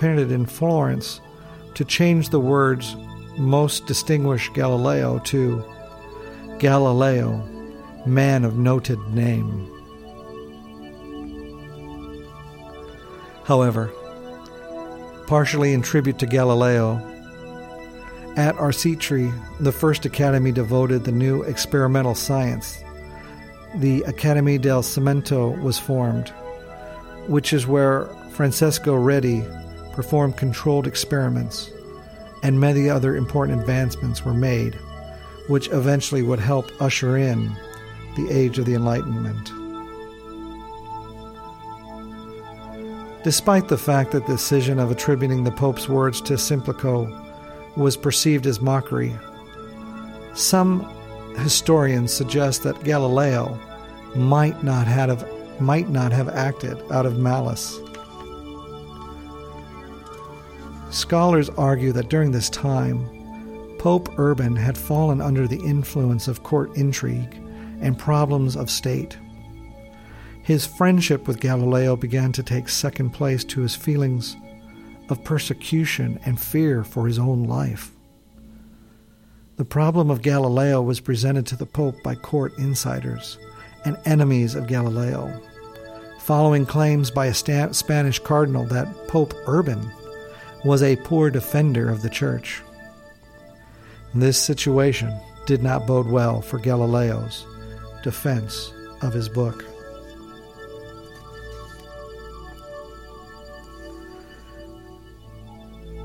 printed 0.00 0.32
in 0.32 0.46
Florence 0.46 1.20
to 1.74 1.84
change 1.84 2.30
the 2.30 2.40
words 2.40 2.96
most 3.36 3.84
distinguished 3.84 4.54
Galileo 4.54 5.18
to 5.18 5.62
Galileo, 6.58 7.46
man 8.06 8.42
of 8.46 8.56
noted 8.56 8.98
name. 9.08 9.70
However, 13.44 13.92
partially 15.26 15.74
in 15.74 15.82
tribute 15.82 16.18
to 16.20 16.26
Galileo, 16.26 16.96
at 18.38 18.56
Arcetri, 18.56 19.30
the 19.60 19.70
first 19.70 20.06
academy 20.06 20.50
devoted 20.50 21.04
the 21.04 21.12
new 21.12 21.42
experimental 21.42 22.14
science. 22.14 22.82
The 23.74 24.00
Academy 24.04 24.56
del 24.56 24.82
Cimento 24.82 25.60
was 25.60 25.78
formed, 25.78 26.30
which 27.26 27.52
is 27.52 27.66
where 27.66 28.06
Francesco 28.30 28.94
Redi 28.94 29.44
performed 29.92 30.36
controlled 30.36 30.86
experiments 30.86 31.70
and 32.42 32.58
many 32.58 32.88
other 32.88 33.16
important 33.16 33.60
advancements 33.60 34.24
were 34.24 34.34
made, 34.34 34.74
which 35.48 35.68
eventually 35.68 36.22
would 36.22 36.40
help 36.40 36.70
usher 36.80 37.16
in 37.16 37.50
the 38.16 38.28
Age 38.30 38.58
of 38.58 38.64
the 38.64 38.74
Enlightenment. 38.74 39.52
Despite 43.22 43.68
the 43.68 43.76
fact 43.76 44.12
that 44.12 44.26
the 44.26 44.32
decision 44.32 44.78
of 44.78 44.90
attributing 44.90 45.44
the 45.44 45.50
Pope's 45.50 45.88
words 45.88 46.22
to 46.22 46.34
Simplico 46.34 47.06
was 47.76 47.96
perceived 47.96 48.46
as 48.46 48.62
mockery, 48.62 49.14
some 50.34 50.88
historians 51.36 52.12
suggest 52.12 52.62
that 52.62 52.82
Galileo 52.82 53.58
might 54.14 54.62
not 54.64 54.86
have, 54.86 55.28
might 55.60 55.90
not 55.90 56.12
have 56.12 56.30
acted 56.30 56.80
out 56.90 57.04
of 57.04 57.18
malice. 57.18 57.78
Scholars 60.90 61.48
argue 61.50 61.92
that 61.92 62.08
during 62.08 62.32
this 62.32 62.50
time, 62.50 63.08
Pope 63.78 64.18
Urban 64.18 64.56
had 64.56 64.76
fallen 64.76 65.20
under 65.20 65.46
the 65.46 65.60
influence 65.64 66.26
of 66.26 66.42
court 66.42 66.76
intrigue 66.76 67.40
and 67.80 67.96
problems 67.96 68.56
of 68.56 68.68
state. 68.70 69.16
His 70.42 70.66
friendship 70.66 71.28
with 71.28 71.40
Galileo 71.40 71.94
began 71.94 72.32
to 72.32 72.42
take 72.42 72.68
second 72.68 73.10
place 73.10 73.44
to 73.44 73.60
his 73.60 73.76
feelings 73.76 74.36
of 75.08 75.22
persecution 75.22 76.18
and 76.24 76.40
fear 76.40 76.82
for 76.82 77.06
his 77.06 77.18
own 77.18 77.44
life. 77.44 77.92
The 79.56 79.64
problem 79.64 80.10
of 80.10 80.22
Galileo 80.22 80.82
was 80.82 80.98
presented 80.98 81.46
to 81.46 81.56
the 81.56 81.66
Pope 81.66 82.02
by 82.02 82.16
court 82.16 82.58
insiders 82.58 83.38
and 83.84 83.96
enemies 84.06 84.56
of 84.56 84.66
Galileo, 84.66 85.40
following 86.18 86.66
claims 86.66 87.12
by 87.12 87.26
a 87.26 87.34
Spanish 87.34 88.18
cardinal 88.18 88.64
that 88.66 89.08
Pope 89.08 89.34
Urban 89.46 89.92
was 90.64 90.82
a 90.82 90.96
poor 90.96 91.30
defender 91.30 91.88
of 91.88 92.02
the 92.02 92.10
church. 92.10 92.62
This 94.14 94.38
situation 94.38 95.12
did 95.46 95.62
not 95.62 95.86
bode 95.86 96.08
well 96.08 96.40
for 96.40 96.58
Galileo's 96.58 97.46
defense 98.02 98.72
of 99.02 99.12
his 99.12 99.28
book. 99.28 99.64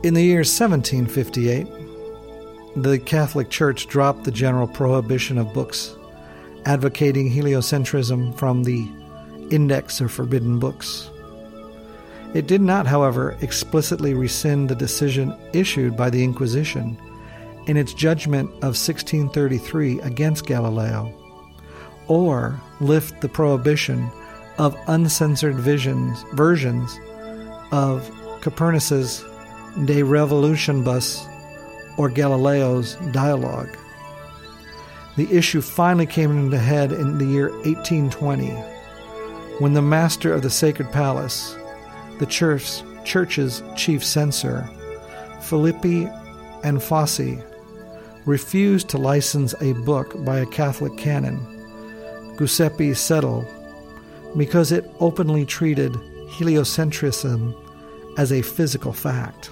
In 0.04 0.14
the 0.14 0.22
year 0.22 0.40
1758, 0.40 1.68
the 2.76 3.00
Catholic 3.00 3.50
Church 3.50 3.88
dropped 3.88 4.24
the 4.24 4.32
general 4.32 4.68
prohibition 4.68 5.38
of 5.38 5.54
books 5.54 5.96
advocating 6.66 7.32
heliocentrism 7.32 8.36
from 8.38 8.64
the 8.64 8.88
Index 9.52 10.02
of 10.02 10.12
Forbidden 10.12 10.60
Books. 10.60 11.10
It 12.36 12.48
did 12.48 12.60
not, 12.60 12.86
however, 12.86 13.38
explicitly 13.40 14.14
rescind 14.14 14.68
the 14.68 14.76
decision 14.76 15.34
issued 15.54 15.96
by 15.96 16.10
the 16.10 16.22
Inquisition 16.22 16.98
in 17.68 17.78
its 17.78 17.94
judgment 17.94 18.50
of 18.56 18.76
1633 18.76 20.02
against 20.02 20.46
Galileo, 20.46 21.14
or 22.10 22.60
lift 22.82 23.22
the 23.22 23.30
prohibition 23.30 24.12
of 24.58 24.78
uncensored 24.88 25.56
visions, 25.56 26.26
versions 26.34 27.00
of 27.72 28.12
Copernicus's 28.42 29.22
De 29.86 30.02
Revolutionibus 30.02 31.26
or 31.98 32.10
Galileo's 32.10 32.96
dialogue. 33.14 33.78
The 35.16 35.32
issue 35.32 35.62
finally 35.62 36.06
came 36.06 36.32
into 36.32 36.60
head 36.60 36.92
in 36.92 37.18
the 37.18 37.26
year 37.26 37.50
1820 37.64 38.50
when 39.60 39.72
the 39.72 39.82
master 39.82 40.34
of 40.34 40.42
the 40.42 40.50
Sacred 40.50 40.92
Palace, 40.92 41.56
the 42.20 42.26
church, 42.26 42.82
church's 43.04 43.62
chief 43.76 44.04
censor, 44.04 44.70
Filippi 45.40 46.08
and 46.64 46.80
Fossi, 46.80 47.44
refused 48.26 48.90
to 48.90 48.98
license 48.98 49.54
a 49.62 49.74
book 49.74 50.24
by 50.26 50.40
a 50.40 50.46
Catholic 50.48 50.98
canon, 50.98 51.38
Giuseppe 52.38 52.92
Settele, 52.92 53.46
because 54.38 54.72
it 54.72 54.90
openly 55.00 55.46
treated 55.46 55.94
heliocentrism 56.30 57.56
as 58.18 58.32
a 58.32 58.42
physical 58.42 58.94
fact. 58.94 59.52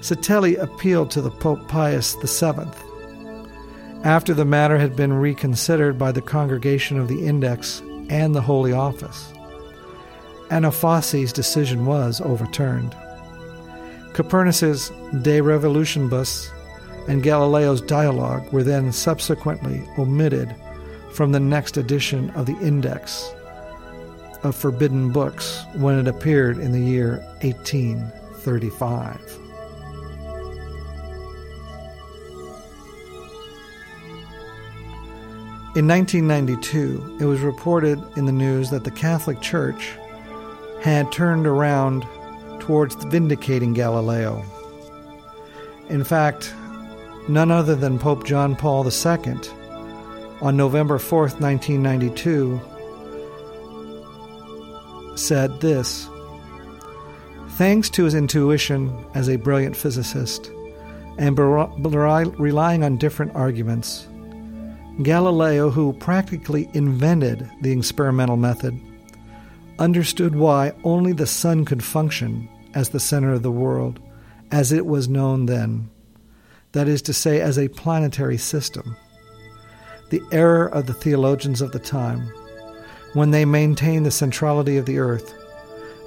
Settele 0.00 0.60
appealed 0.60 1.10
to 1.10 1.20
the 1.20 1.30
Pope 1.30 1.66
Pius 1.68 2.14
VII. 2.14 2.70
After 4.04 4.34
the 4.34 4.44
matter 4.44 4.78
had 4.78 4.94
been 4.94 5.12
reconsidered 5.12 5.98
by 5.98 6.12
the 6.12 6.22
Congregation 6.22 6.98
of 6.98 7.08
the 7.08 7.26
Index 7.26 7.80
and 8.08 8.34
the 8.34 8.42
Holy 8.42 8.72
Office, 8.72 9.32
Anfossi's 10.50 11.32
decision 11.32 11.86
was 11.86 12.20
overturned. 12.20 12.96
Copernicus's 14.12 14.90
De 15.22 15.40
Revolutionibus 15.40 16.50
and 17.08 17.22
Galileo's 17.22 17.80
dialogue 17.80 18.52
were 18.52 18.62
then 18.62 18.92
subsequently 18.92 19.82
omitted 19.98 20.54
from 21.12 21.32
the 21.32 21.40
next 21.40 21.76
edition 21.76 22.30
of 22.30 22.46
the 22.46 22.56
Index 22.58 23.32
of 24.42 24.54
Forbidden 24.54 25.12
Books 25.12 25.64
when 25.74 25.98
it 25.98 26.08
appeared 26.08 26.58
in 26.58 26.72
the 26.72 26.80
year 26.80 27.18
1835. 27.42 29.38
In 35.76 35.86
1992, 35.86 37.18
it 37.20 37.26
was 37.26 37.40
reported 37.40 38.02
in 38.16 38.24
the 38.24 38.32
news 38.32 38.70
that 38.70 38.84
the 38.84 38.90
Catholic 38.90 39.42
Church 39.42 39.96
had 40.92 41.10
turned 41.10 41.46
around 41.46 42.06
towards 42.60 42.94
vindicating 43.06 43.72
Galileo. 43.72 44.44
In 45.88 46.04
fact, 46.04 46.54
none 47.28 47.50
other 47.50 47.74
than 47.74 47.98
Pope 47.98 48.24
John 48.24 48.54
Paul 48.54 48.84
II, 48.86 49.34
on 50.40 50.56
November 50.56 50.98
4th, 50.98 51.40
1992, 51.40 52.60
said 55.16 55.60
this 55.60 56.08
Thanks 57.56 57.90
to 57.90 58.04
his 58.04 58.14
intuition 58.14 59.04
as 59.14 59.28
a 59.28 59.36
brilliant 59.36 59.76
physicist 59.76 60.52
and 61.18 61.36
relying 61.38 62.84
on 62.84 62.96
different 62.98 63.34
arguments, 63.34 64.06
Galileo, 65.02 65.70
who 65.70 65.94
practically 65.94 66.68
invented 66.74 67.50
the 67.62 67.72
experimental 67.72 68.36
method, 68.36 68.78
understood 69.78 70.34
why 70.34 70.72
only 70.84 71.12
the 71.12 71.26
sun 71.26 71.64
could 71.64 71.84
function 71.84 72.48
as 72.74 72.90
the 72.90 73.00
center 73.00 73.32
of 73.32 73.42
the 73.42 73.50
world, 73.50 74.00
as 74.50 74.72
it 74.72 74.86
was 74.86 75.08
known 75.08 75.46
then, 75.46 75.90
that 76.72 76.88
is 76.88 77.02
to 77.02 77.12
say, 77.12 77.40
as 77.40 77.58
a 77.58 77.68
planetary 77.68 78.36
system. 78.36 78.96
The 80.10 80.22
error 80.30 80.66
of 80.66 80.86
the 80.86 80.94
theologians 80.94 81.60
of 81.60 81.72
the 81.72 81.78
time, 81.78 82.30
when 83.14 83.30
they 83.30 83.44
maintained 83.44 84.06
the 84.06 84.10
centrality 84.10 84.76
of 84.76 84.86
the 84.86 84.98
earth, 84.98 85.34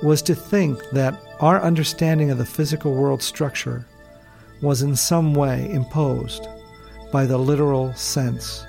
was 0.03 0.21
to 0.21 0.35
think 0.35 0.79
that 0.91 1.19
our 1.39 1.61
understanding 1.61 2.31
of 2.31 2.37
the 2.37 2.45
physical 2.45 2.93
world 2.93 3.21
structure 3.21 3.85
was 4.61 4.81
in 4.81 4.95
some 4.95 5.33
way 5.33 5.69
imposed 5.71 6.47
by 7.11 7.25
the 7.25 7.37
literal 7.37 7.93
sense 7.95 8.65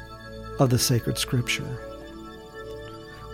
of 0.59 0.71
the 0.71 0.79
sacred 0.79 1.19
scripture. 1.19 1.90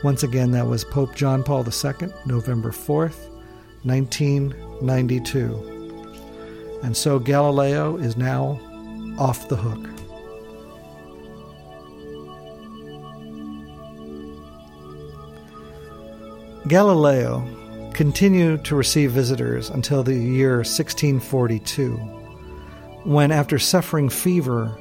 Once 0.06 0.22
again, 0.22 0.52
that 0.52 0.68
was 0.68 0.84
Pope 0.84 1.16
John 1.16 1.42
Paul 1.42 1.66
II, 1.66 2.12
November 2.26 2.70
4th, 2.70 3.28
1992. 3.82 6.78
And 6.84 6.96
so 6.96 7.18
Galileo 7.18 7.96
is 7.96 8.16
now 8.16 8.60
off 9.18 9.48
the 9.48 9.56
hook. 9.56 9.84
Galileo 16.68 17.44
continued 17.92 18.64
to 18.66 18.76
receive 18.76 19.10
visitors 19.10 19.70
until 19.70 20.04
the 20.04 20.14
year 20.14 20.58
1642, 20.58 21.96
when, 23.02 23.32
after 23.32 23.58
suffering 23.58 24.08
fever 24.08 24.72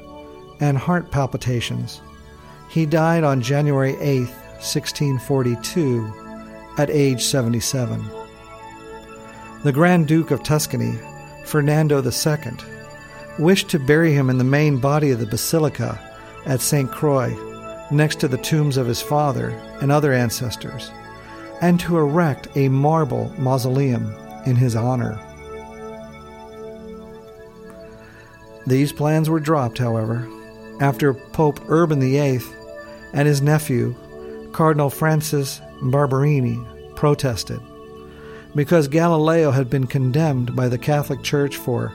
and 0.60 0.78
heart 0.78 1.10
palpitations, 1.10 2.00
he 2.68 2.86
died 2.86 3.24
on 3.24 3.42
January 3.42 3.96
8, 3.98 4.28
1642, 4.58 6.12
at 6.78 6.90
age 6.90 7.22
77. 7.24 8.04
The 9.62 9.72
Grand 9.72 10.06
Duke 10.06 10.30
of 10.30 10.42
Tuscany, 10.42 10.98
Fernando 11.44 12.02
II, 12.02 12.52
wished 13.38 13.68
to 13.70 13.78
bury 13.78 14.12
him 14.12 14.30
in 14.30 14.38
the 14.38 14.44
main 14.44 14.78
body 14.78 15.10
of 15.10 15.20
the 15.20 15.26
basilica 15.26 16.00
at 16.44 16.60
St. 16.60 16.90
Croix, 16.90 17.34
next 17.90 18.20
to 18.20 18.28
the 18.28 18.38
tombs 18.38 18.76
of 18.76 18.86
his 18.86 19.02
father 19.02 19.50
and 19.80 19.90
other 19.90 20.12
ancestors, 20.12 20.90
and 21.60 21.80
to 21.80 21.98
erect 21.98 22.48
a 22.56 22.68
marble 22.68 23.32
mausoleum 23.38 24.14
in 24.46 24.56
his 24.56 24.76
honor. 24.76 25.18
These 28.66 28.92
plans 28.92 29.30
were 29.30 29.40
dropped, 29.40 29.78
however, 29.78 30.28
after 30.80 31.14
Pope 31.14 31.60
Urban 31.68 32.00
VIII 32.00 32.40
and 33.12 33.28
his 33.28 33.40
nephew, 33.40 33.94
Cardinal 34.56 34.88
Francis 34.88 35.60
Barberini, 35.82 36.58
protested 36.94 37.60
because 38.54 38.88
Galileo 38.88 39.50
had 39.50 39.68
been 39.68 39.86
condemned 39.86 40.56
by 40.56 40.66
the 40.66 40.78
Catholic 40.78 41.22
Church 41.22 41.58
for 41.58 41.92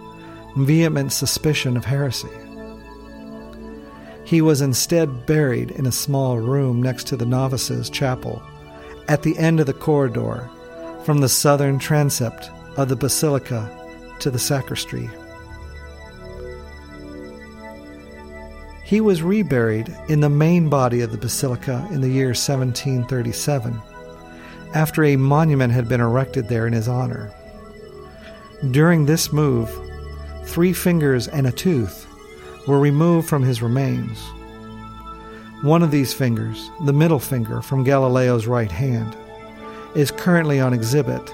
vehement 0.56 1.12
suspicion 1.12 1.76
of 1.76 1.86
heresy. 1.86 2.30
He 4.26 4.41
was 4.41 4.62
instead 4.62 5.26
buried 5.26 5.71
in 5.71 5.88
a 5.88 5.91
small 5.91 6.38
room 6.38 6.84
next 6.84 7.08
to 7.08 7.17
the 7.17 7.26
novices' 7.26 7.89
chapel 7.89 8.43
at 9.08 9.24
the 9.24 9.36
end 9.39 9.60
of 9.60 9.65
the 9.65 9.74
corridor 9.74 10.47
from 11.04 11.19
the 11.19 11.30
southern 11.30 11.80
transept 11.80 12.52
of 12.78 12.89
the 12.89 12.95
basilica 12.95 13.76
to 14.19 14.30
the 14.30 14.38
sacristy. 14.38 15.10
He 18.91 18.99
was 18.99 19.23
reburied 19.23 19.88
in 20.10 20.19
the 20.19 20.27
main 20.27 20.67
body 20.67 20.99
of 20.99 21.13
the 21.13 21.17
basilica 21.17 21.88
in 21.91 22.01
the 22.01 22.10
year 22.10 22.32
1737, 22.32 23.82
after 24.73 25.06
a 25.06 25.15
monument 25.15 25.71
had 25.71 25.88
been 25.88 26.01
erected 26.01 26.49
there 26.49 26.67
in 26.67 26.73
his 26.73 26.89
honor. 26.89 27.32
During 28.71 29.06
this 29.06 29.32
move, 29.32 29.71
three 30.43 30.73
fingers 30.73 31.30
and 31.30 31.47
a 31.47 31.54
tooth 31.54 32.06
were 32.67 32.82
removed 32.82 33.30
from 33.30 33.43
his 33.43 33.62
remains. 33.62 34.19
One 35.62 35.84
of 35.84 35.91
these 35.91 36.13
fingers, 36.13 36.69
the 36.84 36.91
middle 36.91 37.19
finger 37.19 37.62
from 37.62 37.86
Galileo's 37.86 38.45
right 38.45 38.73
hand, 38.73 39.15
is 39.95 40.12
currently 40.12 40.60
on 40.60 40.73
exhibit 40.73 41.34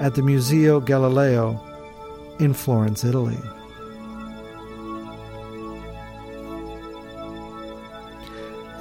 at 0.00 0.16
the 0.16 0.22
Museo 0.22 0.80
Galileo 0.80 1.60
in 2.40 2.52
Florence, 2.52 3.04
Italy. 3.04 3.38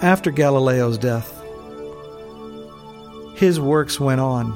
After 0.06 0.30
Galileo's 0.30 1.00
death, 1.00 1.34
his 3.36 3.60
works 3.60 4.00
went 4.00 4.22
on. 4.22 4.54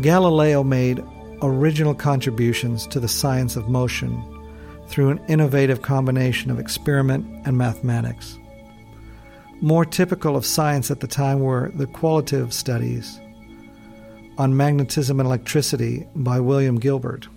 Galileo 0.00 0.64
made 0.64 1.04
original 1.42 1.94
contributions 1.94 2.86
to 2.86 2.98
the 2.98 3.08
science 3.08 3.54
of 3.54 3.68
motion 3.68 4.24
through 4.88 5.10
an 5.10 5.20
innovative 5.28 5.82
combination 5.82 6.50
of 6.50 6.58
experiment 6.58 7.26
and 7.46 7.58
mathematics. 7.58 8.38
More 9.60 9.84
typical 9.84 10.34
of 10.34 10.46
science 10.46 10.90
at 10.90 11.00
the 11.00 11.06
time 11.06 11.40
were 11.40 11.70
the 11.74 11.86
qualitative 11.88 12.54
studies 12.54 13.20
on 14.38 14.56
magnetism 14.56 15.20
and 15.20 15.26
electricity 15.26 16.06
by 16.14 16.40
William 16.40 16.80
Gilbert. 16.80 17.28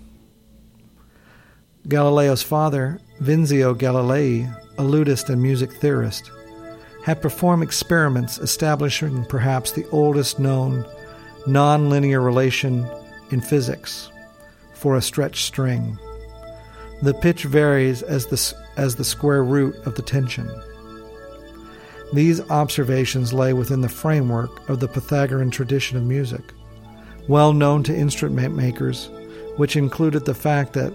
Galileo's 1.89 2.41
father, 2.41 3.01
Vincenzo 3.19 3.73
Galilei, 3.75 4.49
a 4.79 4.81
ludist 4.81 5.29
and 5.29 5.41
music 5.41 5.73
theorist, 5.73 6.31
had 7.03 7.21
performed 7.21 7.61
experiments 7.61 8.39
establishing 8.39 9.25
perhaps 9.25 9.71
the 9.71 9.85
oldest 9.89 10.39
known 10.39 10.85
nonlinear 11.45 12.23
relation 12.23 12.89
in 13.31 13.41
physics 13.41 14.09
for 14.73 14.95
a 14.95 15.01
stretched 15.01 15.45
string. 15.45 15.99
The 17.01 17.13
pitch 17.13 17.43
varies 17.43 18.01
as 18.01 18.27
the, 18.27 18.55
as 18.77 18.95
the 18.95 19.03
square 19.03 19.43
root 19.43 19.75
of 19.85 19.95
the 19.95 20.01
tension. 20.01 20.49
These 22.13 22.41
observations 22.49 23.33
lay 23.33 23.53
within 23.53 23.81
the 23.81 23.89
framework 23.89 24.69
of 24.69 24.79
the 24.79 24.87
Pythagorean 24.87 25.51
tradition 25.51 25.97
of 25.97 26.03
music, 26.03 26.53
well 27.27 27.51
known 27.51 27.83
to 27.83 27.95
instrument 27.95 28.55
makers, 28.55 29.09
which 29.57 29.75
included 29.75 30.23
the 30.23 30.33
fact 30.33 30.73
that 30.73 30.93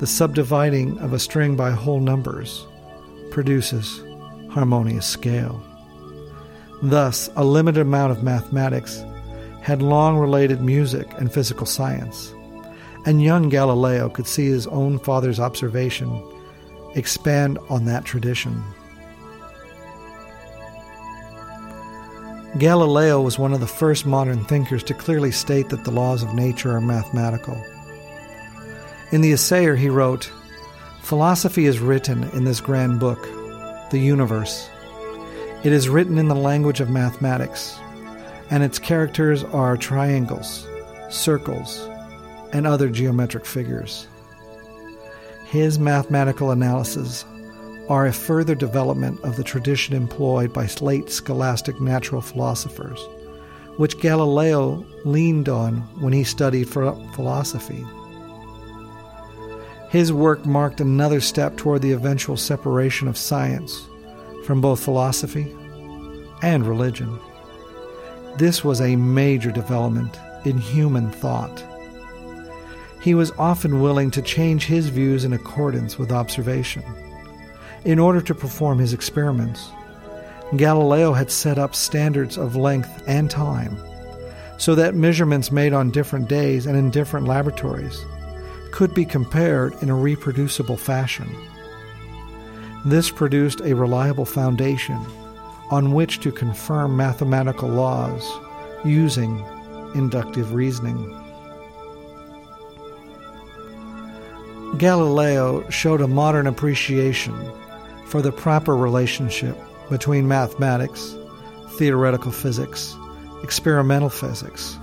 the 0.00 0.06
subdividing 0.06 0.98
of 0.98 1.12
a 1.12 1.18
string 1.18 1.54
by 1.54 1.70
whole 1.70 2.00
numbers 2.00 2.66
produces 3.32 4.02
harmonious 4.50 5.06
scale. 5.06 5.60
Thus, 6.82 7.30
a 7.36 7.44
limited 7.44 7.80
amount 7.80 8.12
of 8.12 8.22
mathematics 8.22 9.04
had 9.62 9.82
long 9.82 10.18
related 10.18 10.60
music 10.60 11.08
and 11.18 11.32
physical 11.32 11.66
science, 11.66 12.34
and 13.06 13.22
young 13.22 13.48
Galileo 13.48 14.08
could 14.08 14.26
see 14.26 14.46
his 14.46 14.66
own 14.66 14.98
father's 14.98 15.40
observation 15.40 16.22
expand 16.94 17.58
on 17.70 17.84
that 17.86 18.04
tradition. 18.04 18.62
Galileo 22.58 23.22
was 23.22 23.38
one 23.38 23.54
of 23.54 23.60
the 23.60 23.66
first 23.66 24.04
modern 24.04 24.44
thinkers 24.44 24.82
to 24.84 24.92
clearly 24.94 25.30
state 25.30 25.70
that 25.70 25.84
the 25.84 25.90
laws 25.90 26.22
of 26.22 26.34
nature 26.34 26.72
are 26.72 26.82
mathematical. 26.82 27.56
In 29.10 29.22
the 29.22 29.32
Assayer, 29.32 29.74
he 29.74 29.88
wrote, 29.88 30.30
Philosophy 31.02 31.66
is 31.66 31.80
written 31.80 32.24
in 32.30 32.44
this 32.44 32.60
grand 32.60 33.00
book, 33.00 33.20
the 33.90 33.98
universe. 33.98 34.70
It 35.64 35.72
is 35.72 35.88
written 35.88 36.16
in 36.16 36.28
the 36.28 36.34
language 36.34 36.80
of 36.80 36.90
mathematics, 36.90 37.76
and 38.50 38.62
its 38.62 38.78
characters 38.78 39.42
are 39.44 39.76
triangles, 39.76 40.66
circles, 41.10 41.86
and 42.52 42.66
other 42.66 42.88
geometric 42.88 43.44
figures. 43.44 44.06
His 45.44 45.78
mathematical 45.78 46.52
analyses 46.52 47.24
are 47.88 48.06
a 48.06 48.12
further 48.12 48.54
development 48.54 49.20
of 49.22 49.36
the 49.36 49.44
tradition 49.44 49.94
employed 49.94 50.52
by 50.52 50.68
late 50.80 51.10
scholastic 51.10 51.80
natural 51.80 52.22
philosophers, 52.22 53.00
which 53.76 53.98
Galileo 53.98 54.86
leaned 55.04 55.48
on 55.48 55.78
when 56.00 56.12
he 56.12 56.24
studied 56.24 56.68
philosophy. 56.68 57.84
His 59.92 60.10
work 60.10 60.46
marked 60.46 60.80
another 60.80 61.20
step 61.20 61.58
toward 61.58 61.82
the 61.82 61.92
eventual 61.92 62.38
separation 62.38 63.08
of 63.08 63.18
science 63.18 63.86
from 64.46 64.62
both 64.62 64.82
philosophy 64.82 65.54
and 66.40 66.66
religion. 66.66 67.18
This 68.38 68.64
was 68.64 68.80
a 68.80 68.96
major 68.96 69.50
development 69.50 70.18
in 70.46 70.56
human 70.56 71.10
thought. 71.10 71.62
He 73.02 73.14
was 73.14 73.32
often 73.32 73.82
willing 73.82 74.10
to 74.12 74.22
change 74.22 74.64
his 74.64 74.88
views 74.88 75.26
in 75.26 75.34
accordance 75.34 75.98
with 75.98 76.10
observation. 76.10 76.82
In 77.84 77.98
order 77.98 78.22
to 78.22 78.34
perform 78.34 78.78
his 78.78 78.94
experiments, 78.94 79.68
Galileo 80.56 81.12
had 81.12 81.30
set 81.30 81.58
up 81.58 81.74
standards 81.74 82.38
of 82.38 82.56
length 82.56 83.02
and 83.06 83.30
time 83.30 83.76
so 84.56 84.74
that 84.74 84.94
measurements 84.94 85.52
made 85.52 85.74
on 85.74 85.90
different 85.90 86.30
days 86.30 86.64
and 86.64 86.78
in 86.78 86.90
different 86.90 87.26
laboratories 87.26 88.02
could 88.72 88.94
be 88.94 89.04
compared 89.04 89.80
in 89.82 89.90
a 89.90 89.94
reproducible 89.94 90.76
fashion. 90.76 91.28
This 92.84 93.10
produced 93.10 93.60
a 93.60 93.74
reliable 93.74 94.24
foundation 94.24 94.98
on 95.70 95.92
which 95.92 96.20
to 96.20 96.32
confirm 96.32 96.96
mathematical 96.96 97.68
laws 97.68 98.28
using 98.84 99.44
inductive 99.94 100.52
reasoning. 100.52 101.18
Galileo 104.78 105.68
showed 105.70 106.00
a 106.00 106.08
modern 106.08 106.46
appreciation 106.46 107.34
for 108.06 108.20
the 108.20 108.32
proper 108.32 108.74
relationship 108.74 109.56
between 109.90 110.26
mathematics, 110.26 111.14
theoretical 111.76 112.32
physics, 112.32 112.96
experimental 113.42 114.08
physics. 114.08 114.78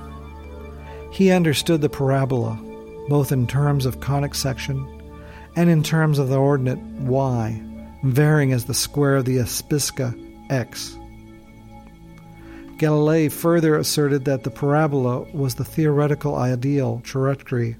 He 1.11 1.31
understood 1.31 1.81
the 1.81 1.89
parabola 1.89 2.57
both 3.09 3.31
in 3.31 3.47
terms 3.47 3.85
of 3.85 3.99
conic 3.99 4.35
section 4.35 4.87
and 5.55 5.69
in 5.69 5.83
terms 5.83 6.19
of 6.19 6.29
the 6.29 6.37
ordinate 6.37 6.79
y, 7.01 7.61
varying 8.03 8.53
as 8.53 8.65
the 8.65 8.73
square 8.73 9.17
of 9.17 9.25
the 9.25 9.37
abscissa 9.37 10.15
x. 10.49 10.95
Galilei 12.77 13.29
further 13.29 13.75
asserted 13.75 14.23
that 14.23 14.43
the 14.43 14.51
parabola 14.51 15.21
was 15.33 15.55
the 15.55 15.65
theoretical 15.65 16.35
ideal 16.35 17.01
trajectory 17.03 17.75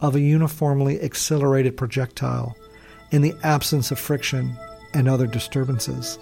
of 0.00 0.14
a 0.14 0.20
uniformly 0.20 1.00
accelerated 1.02 1.76
projectile 1.76 2.56
in 3.10 3.20
the 3.20 3.34
absence 3.42 3.90
of 3.90 3.98
friction 3.98 4.56
and 4.94 5.08
other 5.08 5.26
disturbances. 5.26 6.18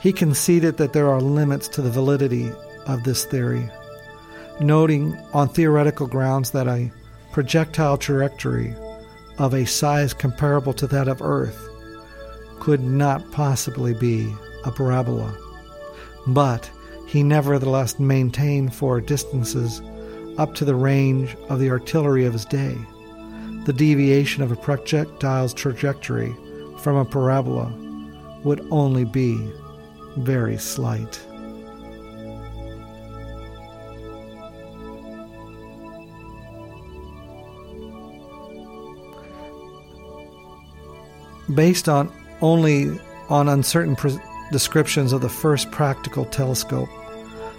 He 0.00 0.12
conceded 0.12 0.78
that 0.78 0.94
there 0.94 1.10
are 1.10 1.20
limits 1.20 1.68
to 1.68 1.82
the 1.82 1.90
validity 1.90 2.50
of 2.86 3.04
this 3.04 3.24
theory, 3.24 3.68
noting 4.60 5.16
on 5.32 5.48
theoretical 5.48 6.06
grounds 6.06 6.50
that 6.50 6.68
a 6.68 6.90
projectile 7.32 7.96
trajectory 7.96 8.74
of 9.38 9.54
a 9.54 9.64
size 9.64 10.12
comparable 10.12 10.72
to 10.74 10.86
that 10.86 11.08
of 11.08 11.22
Earth 11.22 11.68
could 12.60 12.82
not 12.82 13.30
possibly 13.32 13.94
be 13.94 14.32
a 14.64 14.70
parabola. 14.70 15.36
But 16.26 16.70
he 17.06 17.22
nevertheless 17.22 17.98
maintained 17.98 18.74
for 18.74 19.00
distances 19.00 19.80
up 20.38 20.54
to 20.54 20.64
the 20.64 20.74
range 20.74 21.36
of 21.48 21.58
the 21.58 21.70
artillery 21.70 22.24
of 22.24 22.32
his 22.32 22.44
day 22.44 22.76
the 23.64 23.72
deviation 23.72 24.42
of 24.42 24.50
a 24.50 24.56
projectile's 24.56 25.54
trajectory 25.54 26.34
from 26.78 26.96
a 26.96 27.04
parabola 27.04 27.72
would 28.42 28.66
only 28.72 29.04
be 29.04 29.52
very 30.16 30.58
slight. 30.58 31.24
Based 41.54 41.88
on 41.88 42.12
only 42.40 42.98
on 43.28 43.48
uncertain 43.48 43.96
pre- 43.96 44.18
descriptions 44.50 45.12
of 45.12 45.20
the 45.20 45.28
first 45.28 45.70
practical 45.70 46.24
telescope, 46.26 46.88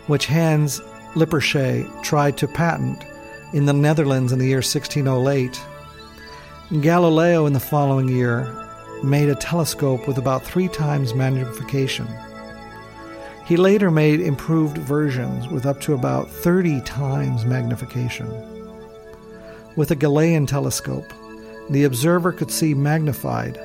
which 0.07 0.25
Hans 0.25 0.79
Lippershey 1.15 2.03
tried 2.03 2.37
to 2.37 2.47
patent 2.47 3.03
in 3.53 3.65
the 3.65 3.73
Netherlands 3.73 4.31
in 4.31 4.39
the 4.39 4.47
year 4.47 4.57
1608, 4.57 5.61
Galileo 6.81 7.45
in 7.45 7.53
the 7.53 7.59
following 7.59 8.07
year 8.07 8.51
made 9.03 9.29
a 9.29 9.35
telescope 9.35 10.07
with 10.07 10.17
about 10.17 10.43
three 10.43 10.67
times 10.67 11.13
magnification. 11.13 12.07
He 13.45 13.57
later 13.57 13.91
made 13.91 14.21
improved 14.21 14.77
versions 14.77 15.47
with 15.49 15.65
up 15.65 15.81
to 15.81 15.93
about 15.93 16.29
30 16.29 16.81
times 16.81 17.45
magnification. 17.45 18.29
With 19.75 19.91
a 19.91 19.95
Galilean 19.95 20.45
telescope, 20.45 21.11
the 21.69 21.83
observer 21.83 22.31
could 22.31 22.49
see 22.49 22.73
magnified, 22.73 23.59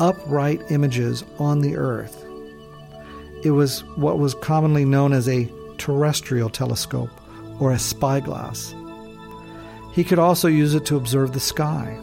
upright 0.00 0.62
images 0.70 1.24
on 1.38 1.60
the 1.60 1.76
Earth. 1.76 2.24
It 3.44 3.52
was 3.52 3.84
what 3.96 4.18
was 4.18 4.34
commonly 4.34 4.84
known 4.84 5.12
as 5.12 5.28
a 5.28 5.50
terrestrial 5.78 6.50
telescope 6.50 7.10
or 7.60 7.72
a 7.72 7.78
spyglass. 7.78 8.74
He 9.92 10.04
could 10.04 10.18
also 10.18 10.48
use 10.48 10.74
it 10.74 10.84
to 10.86 10.96
observe 10.96 11.32
the 11.32 11.40
sky. 11.40 11.98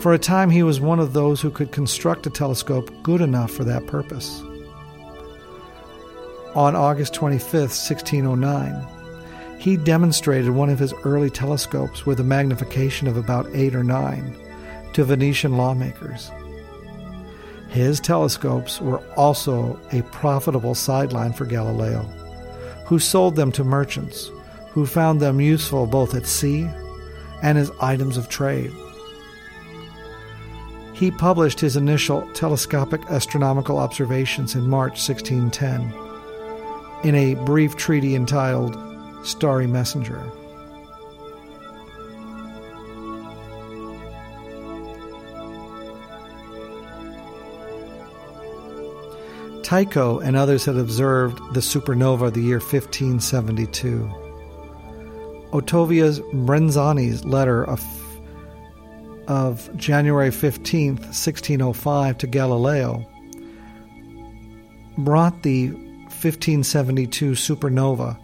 For 0.00 0.12
a 0.12 0.18
time, 0.18 0.50
he 0.50 0.62
was 0.62 0.80
one 0.80 1.00
of 1.00 1.12
those 1.12 1.40
who 1.40 1.50
could 1.50 1.72
construct 1.72 2.26
a 2.26 2.30
telescope 2.30 2.90
good 3.02 3.20
enough 3.20 3.50
for 3.50 3.64
that 3.64 3.86
purpose. 3.86 4.42
On 6.54 6.76
August 6.76 7.14
25, 7.14 7.52
1609, 7.52 8.86
he 9.58 9.76
demonstrated 9.76 10.50
one 10.50 10.68
of 10.68 10.78
his 10.78 10.92
early 11.04 11.30
telescopes 11.30 12.04
with 12.04 12.20
a 12.20 12.24
magnification 12.24 13.08
of 13.08 13.16
about 13.16 13.48
8 13.54 13.74
or 13.74 13.82
9 13.82 14.36
to 14.92 15.04
Venetian 15.04 15.56
lawmakers. 15.56 16.30
His 17.74 17.98
telescopes 17.98 18.80
were 18.80 19.02
also 19.16 19.80
a 19.90 20.02
profitable 20.02 20.76
sideline 20.76 21.32
for 21.32 21.44
Galileo, 21.44 22.02
who 22.86 23.00
sold 23.00 23.34
them 23.34 23.50
to 23.50 23.64
merchants 23.64 24.30
who 24.70 24.86
found 24.86 25.20
them 25.20 25.40
useful 25.40 25.84
both 25.84 26.14
at 26.14 26.24
sea 26.24 26.68
and 27.42 27.58
as 27.58 27.72
items 27.80 28.16
of 28.16 28.28
trade. 28.28 28.70
He 30.92 31.10
published 31.10 31.58
his 31.58 31.76
initial 31.76 32.22
telescopic 32.32 33.02
astronomical 33.10 33.78
observations 33.78 34.54
in 34.54 34.70
March 34.70 35.00
1610 35.04 35.92
in 37.02 37.16
a 37.16 37.34
brief 37.44 37.76
treaty 37.76 38.14
entitled 38.14 38.78
Starry 39.26 39.66
Messenger. 39.66 40.22
Tycho 49.64 50.18
and 50.18 50.36
others 50.36 50.66
had 50.66 50.76
observed 50.76 51.38
the 51.54 51.60
supernova 51.60 52.26
of 52.26 52.34
the 52.34 52.42
year 52.42 52.58
1572. 52.58 54.10
Ottavius 55.52 56.20
Brenzoni's 56.44 57.24
letter 57.24 57.64
of, 57.64 57.82
of 59.26 59.74
January 59.74 60.30
15, 60.30 60.96
1605 60.96 62.18
to 62.18 62.26
Galileo 62.26 63.06
brought 64.98 65.42
the 65.42 65.70
1572 65.70 67.32
supernova 67.32 68.18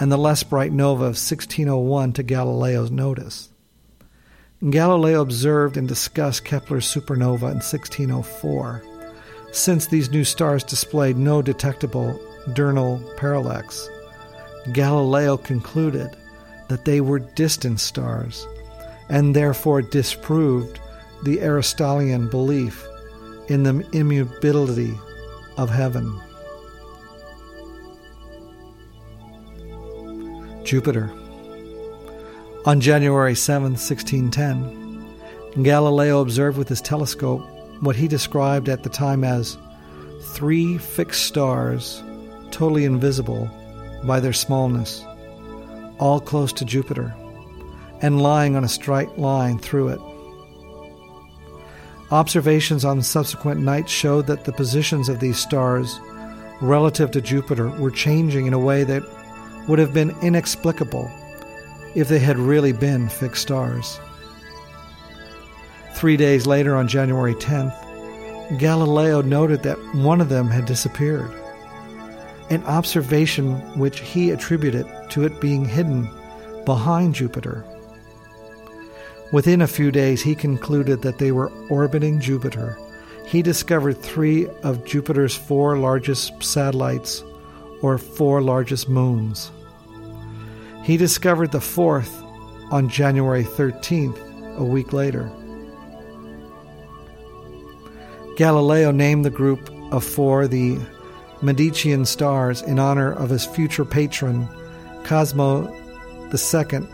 and 0.00 0.10
the 0.10 0.16
less 0.16 0.42
bright 0.42 0.72
nova 0.72 1.04
of 1.04 1.18
1601 1.18 2.14
to 2.14 2.22
Galileo's 2.22 2.90
notice. 2.90 3.50
Galileo 4.70 5.20
observed 5.20 5.76
and 5.76 5.86
discussed 5.86 6.46
Kepler's 6.46 6.86
supernova 6.86 7.50
in 7.50 7.60
1604 7.60 8.82
since 9.52 9.86
these 9.86 10.10
new 10.10 10.24
stars 10.24 10.64
displayed 10.64 11.16
no 11.16 11.42
detectable 11.42 12.20
diurnal 12.52 13.00
parallax, 13.16 13.88
Galileo 14.72 15.36
concluded 15.36 16.16
that 16.68 16.84
they 16.84 17.00
were 17.00 17.20
distant 17.20 17.80
stars 17.80 18.46
and 19.08 19.34
therefore 19.34 19.82
disproved 19.82 20.80
the 21.22 21.40
Aristotelian 21.40 22.28
belief 22.28 22.86
in 23.48 23.62
the 23.62 23.86
immutability 23.92 24.92
of 25.56 25.70
heaven. 25.70 26.20
Jupiter. 30.64 31.10
On 32.64 32.80
January 32.80 33.36
7, 33.36 33.72
1610, 33.72 35.62
Galileo 35.62 36.20
observed 36.20 36.58
with 36.58 36.68
his 36.68 36.80
telescope 36.80 37.46
what 37.80 37.96
he 37.96 38.08
described 38.08 38.68
at 38.68 38.82
the 38.82 38.88
time 38.88 39.24
as 39.24 39.58
three 40.22 40.78
fixed 40.78 41.24
stars, 41.24 42.02
totally 42.50 42.84
invisible 42.84 43.50
by 44.04 44.20
their 44.20 44.32
smallness, 44.32 45.04
all 45.98 46.20
close 46.20 46.52
to 46.52 46.64
Jupiter, 46.64 47.14
and 48.02 48.22
lying 48.22 48.56
on 48.56 48.64
a 48.64 48.68
straight 48.68 49.18
line 49.18 49.58
through 49.58 49.88
it. 49.88 50.00
Observations 52.10 52.84
on 52.84 53.02
subsequent 53.02 53.60
nights 53.60 53.90
showed 53.90 54.26
that 54.26 54.44
the 54.44 54.52
positions 54.52 55.08
of 55.08 55.20
these 55.20 55.38
stars 55.38 55.98
relative 56.60 57.10
to 57.10 57.20
Jupiter 57.20 57.68
were 57.68 57.90
changing 57.90 58.46
in 58.46 58.52
a 58.54 58.58
way 58.58 58.84
that 58.84 59.02
would 59.68 59.78
have 59.78 59.92
been 59.92 60.14
inexplicable 60.22 61.10
if 61.94 62.08
they 62.08 62.18
had 62.18 62.38
really 62.38 62.72
been 62.72 63.08
fixed 63.08 63.42
stars. 63.42 63.98
Three 65.96 66.18
days 66.18 66.46
later, 66.46 66.76
on 66.76 66.88
January 66.88 67.34
10th, 67.34 68.58
Galileo 68.58 69.22
noted 69.22 69.62
that 69.62 69.78
one 69.94 70.20
of 70.20 70.28
them 70.28 70.48
had 70.48 70.66
disappeared, 70.66 71.30
an 72.50 72.62
observation 72.64 73.54
which 73.78 74.00
he 74.00 74.30
attributed 74.30 74.86
to 75.08 75.24
it 75.24 75.40
being 75.40 75.64
hidden 75.64 76.06
behind 76.66 77.14
Jupiter. 77.14 77.64
Within 79.32 79.62
a 79.62 79.66
few 79.66 79.90
days, 79.90 80.20
he 80.20 80.34
concluded 80.34 81.00
that 81.00 81.16
they 81.16 81.32
were 81.32 81.50
orbiting 81.70 82.20
Jupiter. 82.20 82.78
He 83.26 83.40
discovered 83.40 83.94
three 83.94 84.48
of 84.64 84.84
Jupiter's 84.84 85.34
four 85.34 85.78
largest 85.78 86.42
satellites, 86.42 87.24
or 87.80 87.96
four 87.96 88.42
largest 88.42 88.86
moons. 88.86 89.50
He 90.84 90.98
discovered 90.98 91.52
the 91.52 91.60
fourth 91.62 92.22
on 92.70 92.90
January 92.90 93.44
13th, 93.44 94.58
a 94.58 94.64
week 94.64 94.92
later. 94.92 95.32
Galileo 98.36 98.90
named 98.90 99.24
the 99.24 99.30
group 99.30 99.70
of 99.92 100.04
four 100.04 100.46
the 100.46 100.78
Medicean 101.40 102.04
stars 102.04 102.60
in 102.62 102.78
honor 102.78 103.12
of 103.12 103.30
his 103.30 103.46
future 103.46 103.84
patron, 103.84 104.46
Cosmo 105.04 105.72
II 106.32 106.86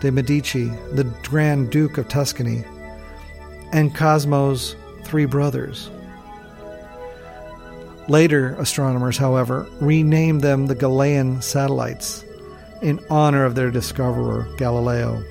de' 0.00 0.10
Medici, 0.10 0.66
the 0.92 1.04
Grand 1.22 1.70
Duke 1.70 1.98
of 1.98 2.08
Tuscany, 2.08 2.64
and 3.72 3.94
Cosmo's 3.94 4.74
three 5.04 5.24
brothers. 5.24 5.88
Later 8.08 8.56
astronomers, 8.58 9.18
however, 9.18 9.68
renamed 9.80 10.40
them 10.40 10.66
the 10.66 10.74
Galilean 10.74 11.42
satellites 11.42 12.24
in 12.82 12.98
honor 13.10 13.44
of 13.44 13.54
their 13.54 13.70
discoverer, 13.70 14.48
Galileo. 14.56 15.22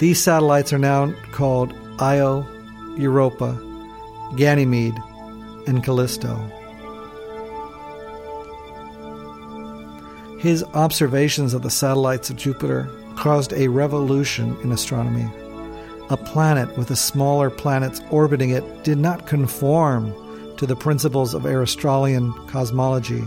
These 0.00 0.22
satellites 0.22 0.72
are 0.72 0.78
now 0.78 1.14
called 1.30 1.72
Io, 2.00 2.46
Europa, 2.96 3.58
Ganymede, 4.36 4.98
and 5.66 5.82
Callisto. 5.84 6.36
His 10.38 10.64
observations 10.74 11.54
of 11.54 11.62
the 11.62 11.70
satellites 11.70 12.28
of 12.28 12.36
Jupiter 12.36 12.90
caused 13.16 13.52
a 13.52 13.68
revolution 13.68 14.56
in 14.62 14.72
astronomy. 14.72 15.30
A 16.10 16.16
planet 16.16 16.76
with 16.76 16.88
the 16.88 16.96
smaller 16.96 17.48
planets 17.48 18.00
orbiting 18.10 18.50
it 18.50 18.84
did 18.84 18.98
not 18.98 19.26
conform 19.26 20.12
to 20.56 20.66
the 20.66 20.76
principles 20.76 21.32
of 21.32 21.46
Aristotelian 21.46 22.32
cosmology, 22.48 23.22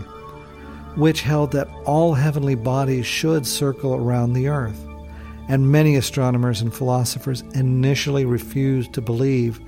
which 0.94 1.22
held 1.22 1.52
that 1.52 1.68
all 1.84 2.14
heavenly 2.14 2.54
bodies 2.54 3.06
should 3.06 3.46
circle 3.46 3.94
around 3.94 4.34
the 4.34 4.48
Earth. 4.48 4.85
And 5.48 5.70
many 5.70 5.96
astronomers 5.96 6.60
and 6.60 6.74
philosophers 6.74 7.42
initially 7.54 8.24
refused 8.24 8.92
to 8.94 9.00
believe 9.00 9.60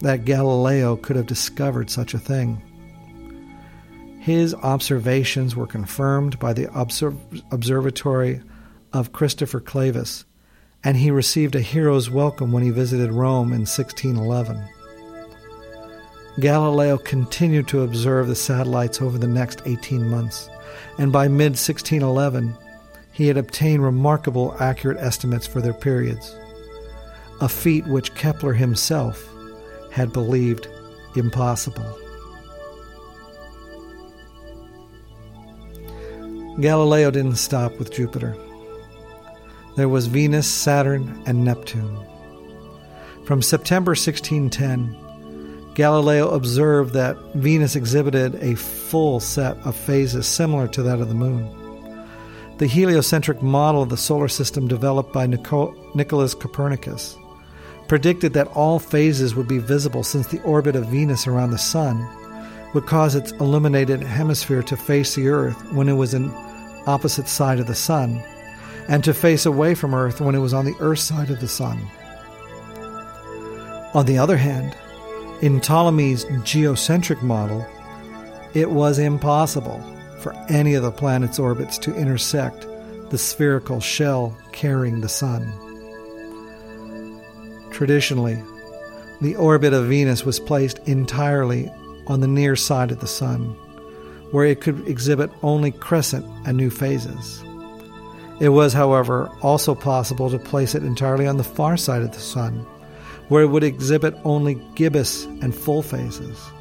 that 0.00 0.24
Galileo 0.24 0.96
could 0.96 1.16
have 1.16 1.26
discovered 1.26 1.90
such 1.90 2.12
a 2.12 2.18
thing. 2.18 2.60
His 4.20 4.54
observations 4.54 5.56
were 5.56 5.66
confirmed 5.66 6.38
by 6.38 6.52
the 6.52 6.68
observatory 7.50 8.40
of 8.92 9.12
Christopher 9.12 9.60
Clavius, 9.60 10.24
and 10.84 10.96
he 10.96 11.10
received 11.10 11.54
a 11.54 11.60
hero's 11.60 12.10
welcome 12.10 12.52
when 12.52 12.62
he 12.62 12.70
visited 12.70 13.10
Rome 13.10 13.52
in 13.52 13.60
1611. 13.60 14.62
Galileo 16.40 16.98
continued 16.98 17.68
to 17.68 17.82
observe 17.82 18.26
the 18.26 18.34
satellites 18.34 19.02
over 19.02 19.18
the 19.18 19.26
next 19.26 19.62
18 19.66 20.08
months, 20.08 20.48
and 20.98 21.12
by 21.12 21.28
mid 21.28 21.52
1611, 21.52 22.56
he 23.12 23.28
had 23.28 23.36
obtained 23.36 23.82
remarkable 23.82 24.56
accurate 24.58 24.98
estimates 24.98 25.46
for 25.46 25.60
their 25.60 25.74
periods, 25.74 26.34
a 27.40 27.48
feat 27.48 27.86
which 27.86 28.14
Kepler 28.14 28.54
himself 28.54 29.28
had 29.90 30.12
believed 30.12 30.66
impossible. 31.16 31.98
Galileo 36.60 37.10
didn't 37.10 37.36
stop 37.36 37.78
with 37.78 37.92
Jupiter. 37.92 38.36
There 39.76 39.88
was 39.88 40.06
Venus, 40.06 40.46
Saturn, 40.46 41.22
and 41.26 41.44
Neptune. 41.44 41.98
From 43.24 43.40
September 43.40 43.92
1610, 43.92 45.74
Galileo 45.74 46.28
observed 46.30 46.92
that 46.92 47.16
Venus 47.34 47.76
exhibited 47.76 48.34
a 48.36 48.54
full 48.56 49.20
set 49.20 49.56
of 49.58 49.74
phases 49.74 50.26
similar 50.26 50.68
to 50.68 50.82
that 50.82 51.00
of 51.00 51.08
the 51.08 51.14
Moon. 51.14 51.61
The 52.62 52.68
heliocentric 52.68 53.42
model 53.42 53.82
of 53.82 53.88
the 53.88 53.96
solar 53.96 54.28
system 54.28 54.68
developed 54.68 55.12
by 55.12 55.26
Nico- 55.26 55.74
Nicholas 55.96 56.32
Copernicus 56.32 57.16
predicted 57.88 58.34
that 58.34 58.46
all 58.54 58.78
phases 58.78 59.34
would 59.34 59.48
be 59.48 59.58
visible 59.58 60.04
since 60.04 60.28
the 60.28 60.40
orbit 60.42 60.76
of 60.76 60.86
Venus 60.86 61.26
around 61.26 61.50
the 61.50 61.58
Sun 61.58 62.06
would 62.72 62.86
cause 62.86 63.16
its 63.16 63.32
illuminated 63.32 64.00
hemisphere 64.00 64.62
to 64.62 64.76
face 64.76 65.16
the 65.16 65.26
Earth 65.26 65.60
when 65.72 65.88
it 65.88 65.94
was 65.94 66.14
in 66.14 66.30
opposite 66.86 67.26
side 67.26 67.58
of 67.58 67.66
the 67.66 67.74
Sun, 67.74 68.22
and 68.86 69.02
to 69.02 69.12
face 69.12 69.44
away 69.44 69.74
from 69.74 69.92
Earth 69.92 70.20
when 70.20 70.36
it 70.36 70.38
was 70.38 70.54
on 70.54 70.64
the 70.64 70.76
Earth 70.78 71.00
side 71.00 71.30
of 71.30 71.40
the 71.40 71.48
Sun. 71.48 71.80
On 73.92 74.06
the 74.06 74.18
other 74.18 74.36
hand, 74.36 74.76
in 75.40 75.60
Ptolemy's 75.60 76.26
geocentric 76.44 77.24
model, 77.24 77.66
it 78.54 78.70
was 78.70 79.00
impossible 79.00 79.82
for 80.22 80.32
any 80.48 80.74
of 80.74 80.82
the 80.82 80.92
planet's 80.92 81.38
orbits 81.38 81.76
to 81.78 81.94
intersect 81.96 82.66
the 83.10 83.18
spherical 83.18 83.80
shell 83.80 84.36
carrying 84.52 85.00
the 85.00 85.08
Sun. 85.08 85.42
Traditionally, 87.70 88.42
the 89.20 89.36
orbit 89.36 89.72
of 89.72 89.86
Venus 89.86 90.24
was 90.24 90.40
placed 90.40 90.78
entirely 90.88 91.70
on 92.06 92.20
the 92.20 92.28
near 92.28 92.56
side 92.56 92.90
of 92.90 93.00
the 93.00 93.06
Sun, 93.06 93.50
where 94.30 94.46
it 94.46 94.60
could 94.60 94.86
exhibit 94.88 95.30
only 95.42 95.70
crescent 95.70 96.24
and 96.46 96.56
new 96.56 96.70
phases. 96.70 97.42
It 98.40 98.48
was, 98.50 98.72
however, 98.72 99.30
also 99.42 99.74
possible 99.74 100.30
to 100.30 100.38
place 100.38 100.74
it 100.74 100.82
entirely 100.82 101.26
on 101.26 101.36
the 101.36 101.44
far 101.44 101.76
side 101.76 102.02
of 102.02 102.12
the 102.12 102.18
Sun, 102.18 102.66
where 103.28 103.42
it 103.42 103.48
would 103.48 103.64
exhibit 103.64 104.14
only 104.24 104.60
gibbous 104.74 105.24
and 105.24 105.54
full 105.54 105.82
phases. 105.82 106.51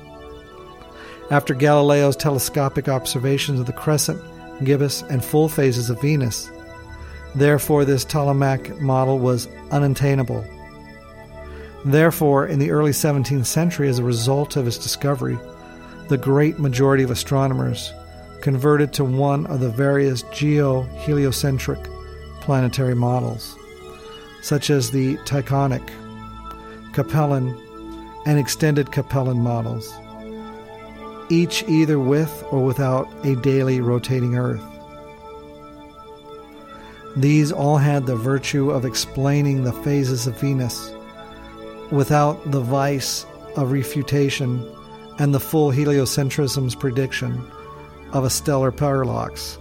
After 1.32 1.54
Galileo's 1.54 2.17
telescopic 2.17 2.89
observations 2.89 3.62
of 3.62 3.65
the 3.65 3.72
crescent, 3.72 4.22
gibbous, 4.65 5.02
and 5.04 5.24
full 5.24 5.48
phases 5.48 5.89
of 5.89 6.02
Venus, 6.02 6.52
therefore 7.36 7.86
this 7.86 8.04
Ptolemaic 8.04 8.82
model 8.82 9.17
was 9.17 9.48
unattainable. 9.72 10.46
Therefore, 11.86 12.48
in 12.48 12.60
the 12.60 12.70
early 12.70 12.91
17th 12.91 13.46
century, 13.46 13.88
as 13.88 13.98
a 13.98 14.04
result 14.04 14.58
of 14.58 14.65
his 14.65 14.78
discovery, 14.78 15.39
the 16.10 16.17
great 16.17 16.60
majority 16.60 17.02
of 17.02 17.12
astronomers 17.12 17.94
converted 18.41 18.91
to 18.91 19.06
one 19.06 19.46
of 19.46 19.62
the 19.62 19.70
various 19.70 20.24
geo 20.34 20.82
heliocentric 20.82 21.80
planetary 22.41 22.94
models, 22.94 23.56
such 24.41 24.70
as 24.70 24.91
the 24.91 25.15
Tychonic, 25.20 25.89
Capellan, 26.91 27.58
and 28.26 28.38
extended 28.38 28.88
Capellan 28.88 29.38
models, 29.38 29.94
each 31.32 31.63
either 31.67 31.98
with 31.98 32.44
or 32.52 32.63
without 32.63 33.08
a 33.26 33.36
daily 33.38 33.80
rotating 33.80 34.36
Earth. 34.36 34.62
These 37.15 37.52
all 37.52 37.78
had 37.78 38.06
the 38.06 38.15
virtue 38.15 38.70
of 38.70 38.86
explaining 38.86 39.63
the 39.63 39.74
phases 39.74 40.28
of 40.28 40.40
Venus 40.40 40.94
without 41.90 42.52
the 42.52 42.62
vice 42.62 43.25
of 43.56 43.71
refutation 43.71 44.65
and 45.19 45.34
the 45.34 45.40
full 45.40 45.71
heliocentrism's 45.71 46.75
prediction 46.75 47.46
of 48.13 48.23
a 48.23 48.29
stellar 48.29 48.71
parallax. 48.71 49.58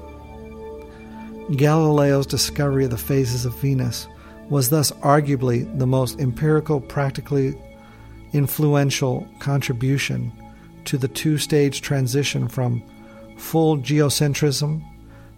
Galileo's 1.52 2.26
discovery 2.26 2.84
of 2.84 2.90
the 2.90 2.98
phases 2.98 3.44
of 3.44 3.54
Venus 3.56 4.06
was 4.48 4.70
thus 4.70 4.90
arguably 5.02 5.78
the 5.78 5.86
most 5.86 6.18
empirical, 6.20 6.80
practically 6.80 7.54
influential 8.32 9.26
contribution 9.40 10.32
to 10.90 10.98
the 10.98 11.06
two 11.06 11.38
stage 11.38 11.82
transition 11.82 12.48
from 12.48 12.82
full 13.38 13.78
geocentrism 13.78 14.84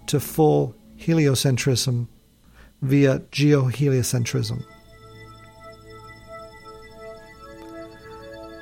to 0.07 0.18
full 0.18 0.74
heliocentrism 0.96 2.09
via 2.80 3.18
geoheliocentrism. 3.18 4.64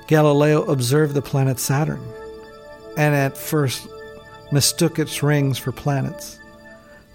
Galileo 0.09 0.65
observed 0.65 1.15
the 1.15 1.23
planet 1.23 1.61
Saturn 1.61 2.05
and 2.97 3.15
at 3.15 3.39
first 3.39 3.87
mistook 4.51 4.99
its 4.99 5.23
rings 5.23 5.59
for 5.59 5.71
planets, 5.71 6.41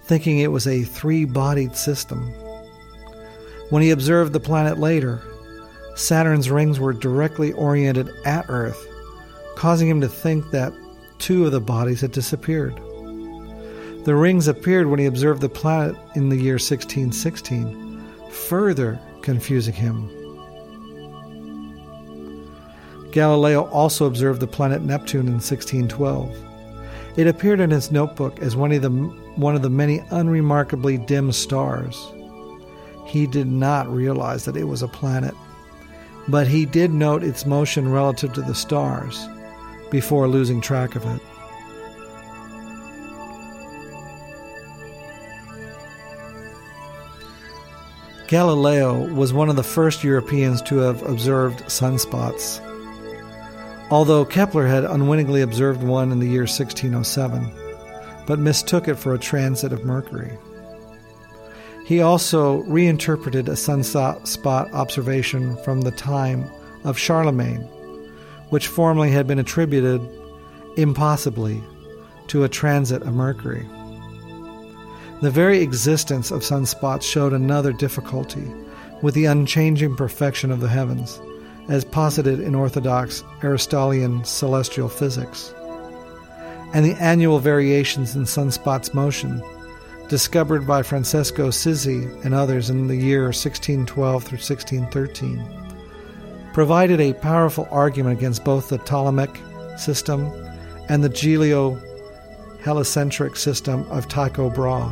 thinking 0.04 0.38
it 0.38 0.52
was 0.52 0.66
a 0.66 0.84
three 0.84 1.26
bodied 1.26 1.76
system. 1.76 2.32
When 3.68 3.82
he 3.82 3.90
observed 3.90 4.32
the 4.32 4.40
planet 4.40 4.78
later, 4.78 5.20
Saturn's 5.96 6.50
rings 6.50 6.80
were 6.80 6.94
directly 6.94 7.52
oriented 7.52 8.08
at 8.24 8.46
Earth, 8.48 8.82
causing 9.56 9.88
him 9.88 10.00
to 10.02 10.08
think 10.08 10.50
that 10.50 10.72
two 11.18 11.46
of 11.46 11.52
the 11.52 11.60
bodies 11.60 12.02
had 12.02 12.12
disappeared. 12.12 12.76
The 14.04 14.14
rings 14.14 14.46
appeared 14.46 14.86
when 14.86 15.00
he 15.00 15.06
observed 15.06 15.40
the 15.40 15.48
planet 15.48 15.96
in 16.14 16.28
the 16.28 16.36
year 16.36 16.54
1616, 16.54 18.30
further 18.30 19.00
confusing 19.22 19.74
him. 19.74 20.08
Galileo 23.10 23.64
also 23.70 24.04
observed 24.04 24.40
the 24.40 24.46
planet 24.46 24.82
Neptune 24.82 25.26
in 25.26 25.40
1612. 25.40 26.36
It 27.16 27.26
appeared 27.26 27.60
in 27.60 27.70
his 27.70 27.90
notebook 27.90 28.38
as 28.40 28.54
one 28.54 28.72
of 28.72 28.82
the, 28.82 28.90
one 28.90 29.56
of 29.56 29.62
the 29.62 29.70
many 29.70 30.04
unremarkably 30.10 30.98
dim 30.98 31.32
stars. 31.32 32.12
He 33.06 33.26
did 33.26 33.46
not 33.46 33.88
realize 33.88 34.44
that 34.44 34.56
it 34.56 34.64
was 34.64 34.82
a 34.82 34.88
planet, 34.88 35.34
but 36.28 36.46
he 36.46 36.66
did 36.66 36.92
note 36.92 37.24
its 37.24 37.46
motion 37.46 37.90
relative 37.90 38.34
to 38.34 38.42
the 38.42 38.54
stars 38.54 39.26
before 39.96 40.28
losing 40.28 40.60
track 40.60 40.94
of 40.94 41.04
it. 41.06 41.20
Galileo 48.28 49.12
was 49.14 49.32
one 49.32 49.48
of 49.48 49.56
the 49.56 49.62
first 49.62 50.04
Europeans 50.04 50.60
to 50.62 50.76
have 50.78 51.02
observed 51.02 51.60
sunspots 51.64 52.60
although 53.90 54.24
Kepler 54.24 54.66
had 54.66 54.84
unwittingly 54.84 55.42
observed 55.42 55.82
one 55.82 56.10
in 56.10 56.18
the 56.18 56.26
year 56.26 56.42
1607, 56.42 57.52
but 58.26 58.38
mistook 58.38 58.88
it 58.88 58.96
for 58.96 59.14
a 59.14 59.18
transit 59.18 59.72
of 59.72 59.84
Mercury. 59.84 60.36
He 61.84 62.00
also 62.00 62.62
reinterpreted 62.64 63.48
a 63.48 63.52
sunspot 63.52 64.72
observation 64.72 65.56
from 65.58 65.82
the 65.82 65.92
time 65.92 66.50
of 66.82 66.98
Charlemagne, 66.98 67.68
which 68.50 68.68
formerly 68.68 69.10
had 69.10 69.26
been 69.26 69.38
attributed, 69.38 70.00
impossibly, 70.76 71.62
to 72.28 72.44
a 72.44 72.48
transit 72.48 73.02
of 73.02 73.14
Mercury. 73.14 73.66
The 75.22 75.30
very 75.30 75.62
existence 75.62 76.30
of 76.30 76.42
sunspots 76.42 77.02
showed 77.02 77.32
another 77.32 77.72
difficulty 77.72 78.50
with 79.02 79.14
the 79.14 79.24
unchanging 79.26 79.96
perfection 79.96 80.50
of 80.50 80.60
the 80.60 80.68
heavens 80.68 81.20
as 81.68 81.84
posited 81.84 82.40
in 82.40 82.54
orthodox 82.54 83.24
Aristotelian 83.42 84.24
celestial 84.24 84.88
physics, 84.88 85.52
and 86.72 86.84
the 86.84 86.96
annual 87.02 87.38
variations 87.38 88.14
in 88.14 88.24
sunspots' 88.24 88.94
motion, 88.94 89.42
discovered 90.08 90.66
by 90.66 90.82
Francesco 90.82 91.48
Sizzi 91.48 92.24
and 92.24 92.34
others 92.34 92.70
in 92.70 92.86
the 92.86 92.96
year 92.96 93.24
1612 93.24 94.22
through 94.22 94.38
1613, 94.38 95.65
provided 96.56 97.02
a 97.02 97.12
powerful 97.12 97.68
argument 97.70 98.16
against 98.16 98.42
both 98.42 98.70
the 98.70 98.78
Ptolemaic 98.78 99.42
system 99.76 100.32
and 100.88 101.04
the 101.04 101.08
geo 101.10 101.78
heliocentric 102.64 103.36
system 103.36 103.86
of 103.90 104.08
Tycho 104.08 104.48
Brahe. 104.48 104.90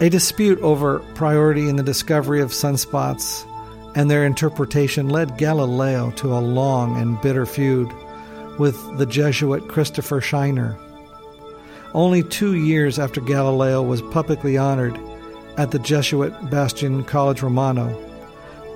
A 0.00 0.10
dispute 0.10 0.58
over 0.58 0.98
priority 1.14 1.68
in 1.68 1.76
the 1.76 1.84
discovery 1.84 2.40
of 2.40 2.50
sunspots 2.50 3.46
and 3.94 4.10
their 4.10 4.26
interpretation 4.26 5.08
led 5.08 5.38
Galileo 5.38 6.10
to 6.16 6.36
a 6.36 6.40
long 6.40 7.00
and 7.00 7.20
bitter 7.20 7.46
feud 7.46 7.88
with 8.58 8.98
the 8.98 9.06
Jesuit 9.06 9.68
Christopher 9.68 10.20
Scheiner. 10.20 10.76
Only 11.94 12.24
two 12.24 12.56
years 12.56 12.98
after 12.98 13.20
Galileo 13.20 13.84
was 13.84 14.02
publicly 14.02 14.58
honored 14.58 14.98
at 15.58 15.70
the 15.70 15.78
Jesuit 15.78 16.32
Bastion 16.50 17.04
Collegio 17.04 17.42
Romano, 17.42 18.02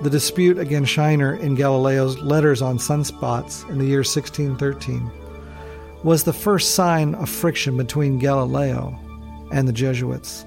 the 0.03 0.09
dispute 0.09 0.57
against 0.57 0.91
Scheiner 0.91 1.39
in 1.39 1.55
Galileo's 1.55 2.17
Letters 2.19 2.61
on 2.61 2.77
Sunspots 2.77 3.69
in 3.69 3.77
the 3.77 3.85
year 3.85 3.99
1613 3.99 5.11
was 6.03 6.23
the 6.23 6.33
first 6.33 6.73
sign 6.73 7.13
of 7.15 7.29
friction 7.29 7.77
between 7.77 8.17
Galileo 8.17 8.99
and 9.51 9.67
the 9.67 9.73
Jesuits. 9.73 10.43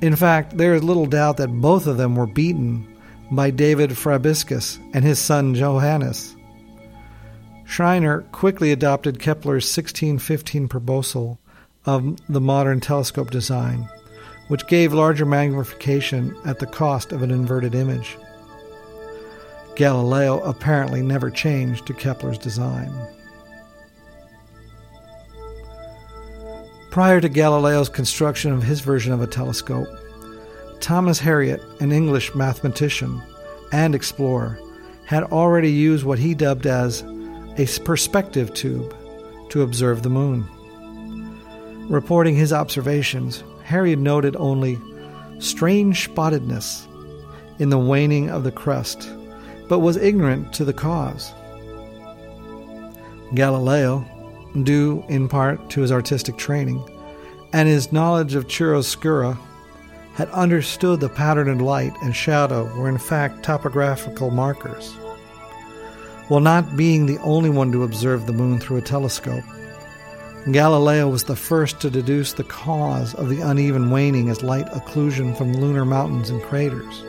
In 0.00 0.14
fact, 0.14 0.56
there 0.56 0.74
is 0.74 0.84
little 0.84 1.06
doubt 1.06 1.38
that 1.38 1.60
both 1.60 1.86
of 1.86 1.96
them 1.96 2.14
were 2.14 2.26
beaten 2.26 2.86
by 3.32 3.50
David 3.50 3.90
Fabricius 3.90 4.78
and 4.94 5.04
his 5.04 5.18
son 5.18 5.54
Johannes. 5.54 6.36
Scheiner 7.66 8.30
quickly 8.30 8.70
adopted 8.70 9.18
Kepler's 9.18 9.64
1615 9.64 10.68
proposal 10.68 11.40
of 11.84 12.16
the 12.28 12.40
modern 12.40 12.80
telescope 12.80 13.30
design, 13.30 13.88
which 14.48 14.66
gave 14.66 14.92
larger 14.92 15.26
magnification 15.26 16.36
at 16.44 16.58
the 16.58 16.66
cost 16.66 17.12
of 17.12 17.22
an 17.22 17.30
inverted 17.30 17.74
image. 17.74 18.16
Galileo 19.74 20.40
apparently 20.40 21.02
never 21.02 21.30
changed 21.30 21.86
to 21.86 21.94
Kepler's 21.94 22.38
design. 22.38 22.92
Prior 26.90 27.20
to 27.20 27.28
Galileo's 27.28 27.90
construction 27.90 28.52
of 28.52 28.62
his 28.62 28.80
version 28.80 29.12
of 29.12 29.20
a 29.20 29.26
telescope, 29.26 29.88
Thomas 30.80 31.20
Harriot, 31.20 31.60
an 31.80 31.92
English 31.92 32.34
mathematician 32.34 33.22
and 33.72 33.94
explorer, 33.94 34.58
had 35.04 35.24
already 35.24 35.70
used 35.70 36.04
what 36.04 36.18
he 36.18 36.34
dubbed 36.34 36.66
as 36.66 37.02
a 37.58 37.66
perspective 37.84 38.54
tube 38.54 38.94
to 39.50 39.62
observe 39.62 40.02
the 40.02 40.10
moon. 40.10 40.46
Reporting 41.90 42.34
his 42.34 42.52
observations, 42.52 43.44
Harriot 43.66 43.98
noted 43.98 44.36
only 44.36 44.78
strange 45.38 46.08
spottedness 46.08 46.86
in 47.58 47.68
the 47.68 47.78
waning 47.78 48.30
of 48.30 48.44
the 48.44 48.52
crust, 48.52 49.10
but 49.68 49.80
was 49.80 49.96
ignorant 49.96 50.52
to 50.52 50.64
the 50.64 50.72
cause. 50.72 51.32
Galileo, 53.34 54.04
due 54.62 55.04
in 55.08 55.28
part 55.28 55.68
to 55.70 55.80
his 55.80 55.90
artistic 55.90 56.36
training 56.36 56.80
and 57.52 57.68
his 57.68 57.92
knowledge 57.92 58.36
of 58.36 58.46
chiaroscuro, 58.46 59.36
had 60.14 60.30
understood 60.30 61.00
the 61.00 61.08
pattern 61.08 61.48
in 61.48 61.58
light 61.58 61.92
and 62.02 62.14
shadow 62.14 62.64
were 62.76 62.88
in 62.88 62.98
fact 62.98 63.42
topographical 63.42 64.30
markers. 64.30 64.92
While 66.28 66.40
not 66.40 66.76
being 66.76 67.06
the 67.06 67.18
only 67.18 67.50
one 67.50 67.72
to 67.72 67.82
observe 67.82 68.26
the 68.26 68.32
moon 68.32 68.60
through 68.60 68.78
a 68.78 68.82
telescope, 68.82 69.44
Galileo 70.50 71.08
was 71.08 71.24
the 71.24 71.36
first 71.36 71.80
to 71.80 71.90
deduce 71.90 72.32
the 72.32 72.44
cause 72.44 73.14
of 73.14 73.28
the 73.28 73.40
uneven 73.40 73.90
waning 73.90 74.28
as 74.28 74.42
light 74.42 74.66
occlusion 74.66 75.36
from 75.36 75.52
lunar 75.52 75.84
mountains 75.84 76.30
and 76.30 76.42
craters. 76.42 77.02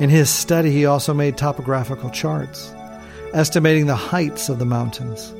In 0.00 0.10
his 0.10 0.28
study, 0.28 0.70
he 0.70 0.86
also 0.86 1.14
made 1.14 1.36
topographical 1.36 2.10
charts, 2.10 2.72
estimating 3.32 3.86
the 3.86 3.96
heights 3.96 4.48
of 4.48 4.58
the 4.58 4.66
mountains 4.66 5.32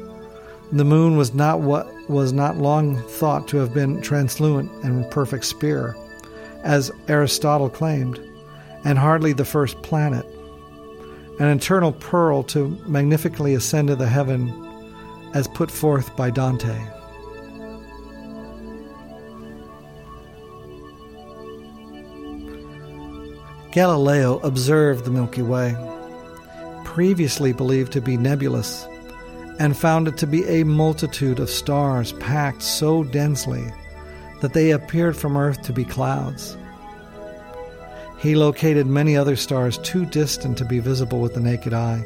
the 0.73 0.85
moon 0.85 1.17
was 1.17 1.35
not 1.35 1.61
what 1.61 1.87
was 2.11 2.33
not 2.33 2.57
long 2.57 2.97
thought 3.03 3.47
to 3.49 3.59
have 3.59 3.73
been 3.73 4.01
translucent 4.01 4.71
and 4.83 5.09
perfect 5.11 5.45
sphere, 5.45 5.97
as 6.65 6.91
Aristotle 7.07 7.71
claimed, 7.71 8.19
and 8.85 8.99
hardly 8.99 9.33
the 9.33 9.45
first 9.45 9.81
planet, 9.83 10.27
an 11.39 11.49
eternal 11.49 11.93
pearl 11.93 12.43
to 12.43 12.69
magnificently 12.87 13.55
ascend 13.55 13.89
to 13.89 13.97
the 13.97 14.09
heaven 14.09 14.64
as 15.35 15.49
put 15.49 15.71
forth 15.71 16.17
by 16.17 16.31
Dante. 16.31 16.79
Galileo 23.73 24.39
observed 24.39 25.05
the 25.05 25.11
Milky 25.11 25.43
Way, 25.43 25.77
previously 26.85 27.53
believed 27.53 27.93
to 27.93 28.01
be 28.01 28.17
nebulous 28.17 28.87
and 29.59 29.77
found 29.77 30.07
it 30.07 30.17
to 30.19 30.29
be 30.29 30.45
a 30.45 30.65
multitude 30.65 31.41
of 31.41 31.51
stars 31.51 32.13
packed 32.15 32.63
so 32.63 33.03
densely 33.03 33.65
that 34.41 34.53
they 34.53 34.71
appeared 34.71 35.17
from 35.17 35.37
Earth 35.37 35.61
to 35.63 35.73
be 35.73 35.85
clouds. 35.85 36.57
He 38.21 38.37
located 38.37 38.87
many 38.87 39.17
other 39.17 39.37
stars 39.37 39.79
too 39.79 40.07
distant 40.07 40.57
to 40.59 40.65
be 40.65 40.79
visible 40.79 41.21
with 41.21 41.35
the 41.35 41.41
naked 41.41 41.75
eye. 41.75 42.05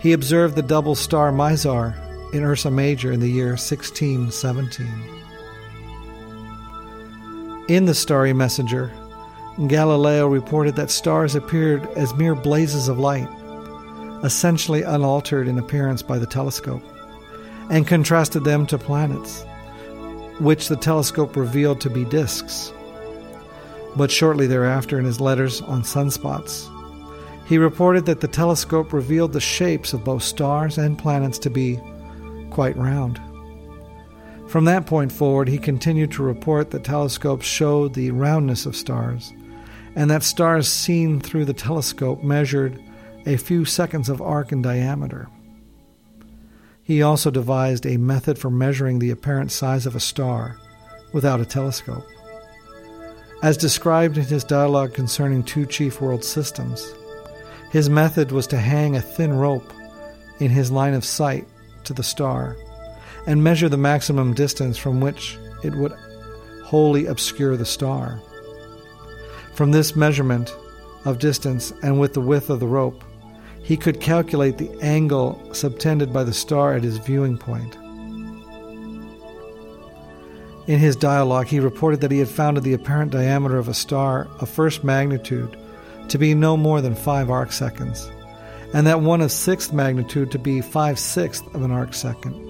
He 0.00 0.12
observed 0.12 0.54
the 0.54 0.62
double 0.62 0.94
star 0.94 1.32
Mizar 1.32 1.94
in 2.32 2.44
Ursa 2.44 2.70
Major 2.70 3.12
in 3.12 3.20
the 3.20 3.30
year 3.30 3.50
1617. 3.50 4.86
In 7.68 7.84
the 7.84 7.94
Starry 7.94 8.32
Messenger, 8.32 8.92
Galileo 9.66 10.28
reported 10.28 10.76
that 10.76 10.90
stars 10.90 11.34
appeared 11.34 11.86
as 11.96 12.14
mere 12.14 12.34
blazes 12.34 12.88
of 12.88 12.98
light 12.98 13.28
essentially 14.24 14.82
unaltered 14.82 15.46
in 15.48 15.58
appearance 15.58 16.02
by 16.02 16.18
the 16.18 16.26
telescope, 16.26 16.82
and 17.70 17.86
contrasted 17.86 18.44
them 18.44 18.66
to 18.66 18.78
planets, 18.78 19.44
which 20.40 20.68
the 20.68 20.76
telescope 20.76 21.36
revealed 21.36 21.80
to 21.80 21.90
be 21.90 22.04
disks. 22.04 22.72
But 23.96 24.10
shortly 24.10 24.46
thereafter, 24.46 24.98
in 24.98 25.04
his 25.04 25.20
letters 25.20 25.60
on 25.62 25.82
sunspots, 25.82 26.68
he 27.48 27.56
reported 27.56 28.04
that 28.04 28.20
the 28.20 28.28
telescope 28.28 28.92
revealed 28.92 29.32
the 29.32 29.40
shapes 29.40 29.94
of 29.94 30.04
both 30.04 30.22
stars 30.22 30.76
and 30.76 30.98
planets 30.98 31.38
to 31.38 31.48
be 31.48 31.80
quite 32.50 32.76
round. 32.76 33.18
From 34.48 34.66
that 34.66 34.84
point 34.84 35.10
forward, 35.10 35.48
he 35.48 35.56
continued 35.56 36.12
to 36.12 36.22
report 36.22 36.70
that 36.70 36.84
telescopes 36.84 37.46
showed 37.46 37.94
the 37.94 38.10
roundness 38.10 38.66
of 38.66 38.76
stars, 38.76 39.32
and 39.96 40.10
that 40.10 40.22
stars 40.22 40.68
seen 40.68 41.20
through 41.20 41.46
the 41.46 41.54
telescope 41.54 42.22
measured 42.22 42.82
a 43.24 43.38
few 43.38 43.64
seconds 43.64 44.10
of 44.10 44.20
arc 44.20 44.52
in 44.52 44.60
diameter. 44.60 45.28
He 46.82 47.00
also 47.02 47.30
devised 47.30 47.86
a 47.86 47.96
method 47.96 48.38
for 48.38 48.50
measuring 48.50 48.98
the 48.98 49.10
apparent 49.10 49.52
size 49.52 49.86
of 49.86 49.96
a 49.96 50.00
star 50.00 50.58
without 51.14 51.40
a 51.40 51.46
telescope. 51.46 52.04
As 53.42 53.56
described 53.56 54.18
in 54.18 54.24
his 54.24 54.44
dialogue 54.44 54.92
concerning 54.92 55.42
two 55.42 55.64
chief 55.64 56.00
world 56.00 56.24
systems, 56.24 56.94
his 57.70 57.90
method 57.90 58.32
was 58.32 58.46
to 58.48 58.58
hang 58.58 58.96
a 58.96 59.02
thin 59.02 59.32
rope 59.34 59.72
in 60.40 60.50
his 60.50 60.70
line 60.70 60.94
of 60.94 61.04
sight 61.04 61.46
to 61.84 61.92
the 61.92 62.02
star 62.02 62.56
and 63.26 63.44
measure 63.44 63.68
the 63.68 63.76
maximum 63.76 64.32
distance 64.32 64.78
from 64.78 65.00
which 65.00 65.38
it 65.62 65.74
would 65.74 65.92
wholly 66.64 67.06
obscure 67.06 67.56
the 67.56 67.64
star. 67.64 68.20
From 69.54 69.70
this 69.70 69.96
measurement 69.96 70.54
of 71.04 71.18
distance 71.18 71.72
and 71.82 71.98
with 71.98 72.14
the 72.14 72.20
width 72.20 72.48
of 72.50 72.60
the 72.60 72.66
rope, 72.66 73.04
he 73.62 73.76
could 73.76 74.00
calculate 74.00 74.56
the 74.56 74.70
angle 74.80 75.38
subtended 75.52 76.12
by 76.12 76.24
the 76.24 76.32
star 76.32 76.74
at 76.74 76.82
his 76.82 76.98
viewing 76.98 77.36
point. 77.36 77.76
In 80.68 80.78
his 80.78 80.96
dialogue, 80.96 81.46
he 81.46 81.60
reported 81.60 82.00
that 82.02 82.10
he 82.10 82.18
had 82.18 82.28
found 82.28 82.58
the 82.58 82.74
apparent 82.74 83.10
diameter 83.10 83.58
of 83.58 83.68
a 83.68 83.74
star 83.74 84.28
of 84.40 84.48
first 84.48 84.84
magnitude 84.84 85.56
to 86.10 86.18
be 86.18 86.34
no 86.34 86.56
more 86.56 86.80
than 86.80 86.94
five 86.94 87.30
arc 87.30 87.52
seconds, 87.52 88.10
and 88.74 88.86
that 88.86 89.00
one 89.00 89.20
of 89.20 89.32
sixth 89.32 89.72
magnitude 89.72 90.30
to 90.30 90.38
be 90.38 90.60
five 90.60 90.98
sixths 90.98 91.46
of 91.54 91.62
an 91.62 91.70
arc 91.70 91.94
second. 91.94 92.44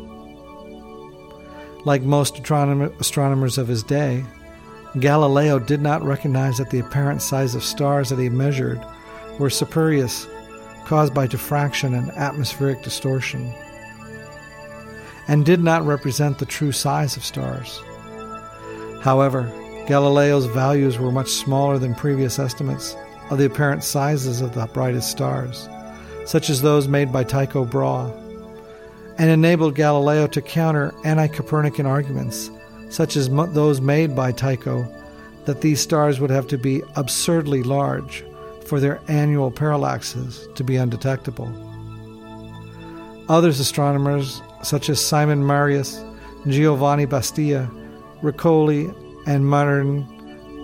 Like 1.84 2.02
most 2.02 2.38
astronomers 2.38 3.58
of 3.58 3.68
his 3.68 3.82
day, 3.82 4.24
Galileo 4.98 5.58
did 5.58 5.80
not 5.80 6.02
recognize 6.02 6.58
that 6.58 6.70
the 6.70 6.80
apparent 6.80 7.22
size 7.22 7.54
of 7.54 7.62
stars 7.62 8.08
that 8.08 8.18
he 8.18 8.28
measured 8.28 8.84
were 9.38 9.50
spurious, 9.50 10.26
caused 10.86 11.14
by 11.14 11.26
diffraction 11.26 11.94
and 11.94 12.10
atmospheric 12.12 12.82
distortion, 12.82 13.52
and 15.28 15.44
did 15.44 15.60
not 15.60 15.84
represent 15.84 16.38
the 16.38 16.46
true 16.46 16.72
size 16.72 17.16
of 17.16 17.24
stars. 17.24 17.80
However, 19.02 19.52
Galileo's 19.86 20.46
values 20.46 20.98
were 20.98 21.12
much 21.12 21.28
smaller 21.28 21.78
than 21.78 21.94
previous 21.94 22.38
estimates 22.38 22.96
of 23.30 23.38
the 23.38 23.46
apparent 23.46 23.84
sizes 23.84 24.40
of 24.40 24.54
the 24.54 24.66
brightest 24.66 25.10
stars, 25.10 25.68
such 26.24 26.50
as 26.50 26.62
those 26.62 26.88
made 26.88 27.12
by 27.12 27.24
Tycho 27.24 27.64
Brahe, 27.64 28.12
and 29.18 29.30
enabled 29.30 29.74
Galileo 29.74 30.26
to 30.28 30.40
counter 30.40 30.94
anti 31.04 31.28
Copernican 31.28 31.86
arguments, 31.86 32.50
such 32.90 33.16
as 33.16 33.28
those 33.28 33.80
made 33.80 34.14
by 34.14 34.32
Tycho, 34.32 34.86
that 35.44 35.60
these 35.60 35.80
stars 35.80 36.20
would 36.20 36.30
have 36.30 36.46
to 36.46 36.58
be 36.58 36.82
absurdly 36.96 37.62
large 37.62 38.24
for 38.66 38.80
their 38.80 39.00
annual 39.08 39.50
parallaxes 39.50 40.54
to 40.54 40.62
be 40.62 40.76
undetectable. 40.76 41.50
Others 43.28 43.60
astronomers, 43.60 44.42
such 44.62 44.88
as 44.88 45.04
Simon 45.04 45.46
Marius, 45.46 46.02
Giovanni 46.46 47.04
Battista, 47.04 47.70
Riccioli, 48.22 48.94
and 49.26 49.46
modern 49.46 50.06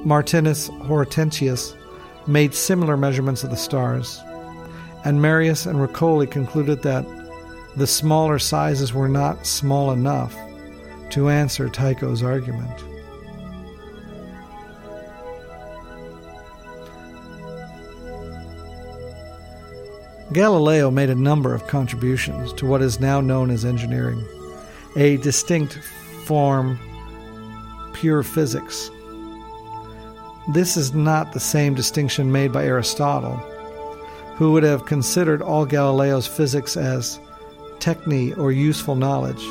Martinus 0.04 0.68
Hortensius 0.68 1.74
made 2.26 2.54
similar 2.54 2.96
measurements 2.96 3.44
of 3.44 3.50
the 3.50 3.56
stars, 3.56 4.22
and 5.04 5.20
Marius 5.20 5.66
and 5.66 5.78
Riccioli 5.78 6.30
concluded 6.30 6.82
that 6.82 7.04
the 7.76 7.86
smaller 7.86 8.38
sizes 8.38 8.92
were 8.94 9.08
not 9.08 9.46
small 9.46 9.90
enough 9.90 10.34
to 11.10 11.28
answer 11.28 11.68
Tycho's 11.68 12.22
argument. 12.22 12.84
Galileo 20.32 20.90
made 20.90 21.10
a 21.10 21.14
number 21.14 21.54
of 21.54 21.66
contributions 21.68 22.52
to 22.54 22.66
what 22.66 22.82
is 22.82 22.98
now 22.98 23.20
known 23.20 23.50
as 23.50 23.64
engineering, 23.64 24.24
a 24.96 25.16
distinct 25.18 25.78
form 26.24 26.78
pure 27.92 28.22
physics. 28.22 28.90
This 30.48 30.76
is 30.76 30.92
not 30.92 31.32
the 31.32 31.40
same 31.40 31.74
distinction 31.74 32.30
made 32.30 32.52
by 32.52 32.66
Aristotle, 32.66 33.36
who 34.36 34.52
would 34.52 34.62
have 34.62 34.84
considered 34.84 35.40
all 35.40 35.64
Galileo's 35.64 36.26
physics 36.26 36.76
as 36.76 37.18
techne 37.78 38.36
or 38.36 38.52
useful 38.52 38.94
knowledge, 38.94 39.42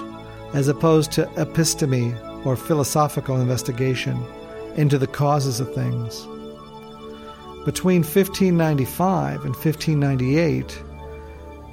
as 0.53 0.67
opposed 0.67 1.11
to 1.13 1.25
episteme 1.35 2.15
or 2.45 2.55
philosophical 2.55 3.41
investigation 3.41 4.23
into 4.75 4.99
the 4.99 5.07
causes 5.07 5.59
of 5.59 5.73
things. 5.73 6.27
Between 7.65 8.03
1595 8.03 9.45
and 9.45 9.55
1598, 9.55 10.83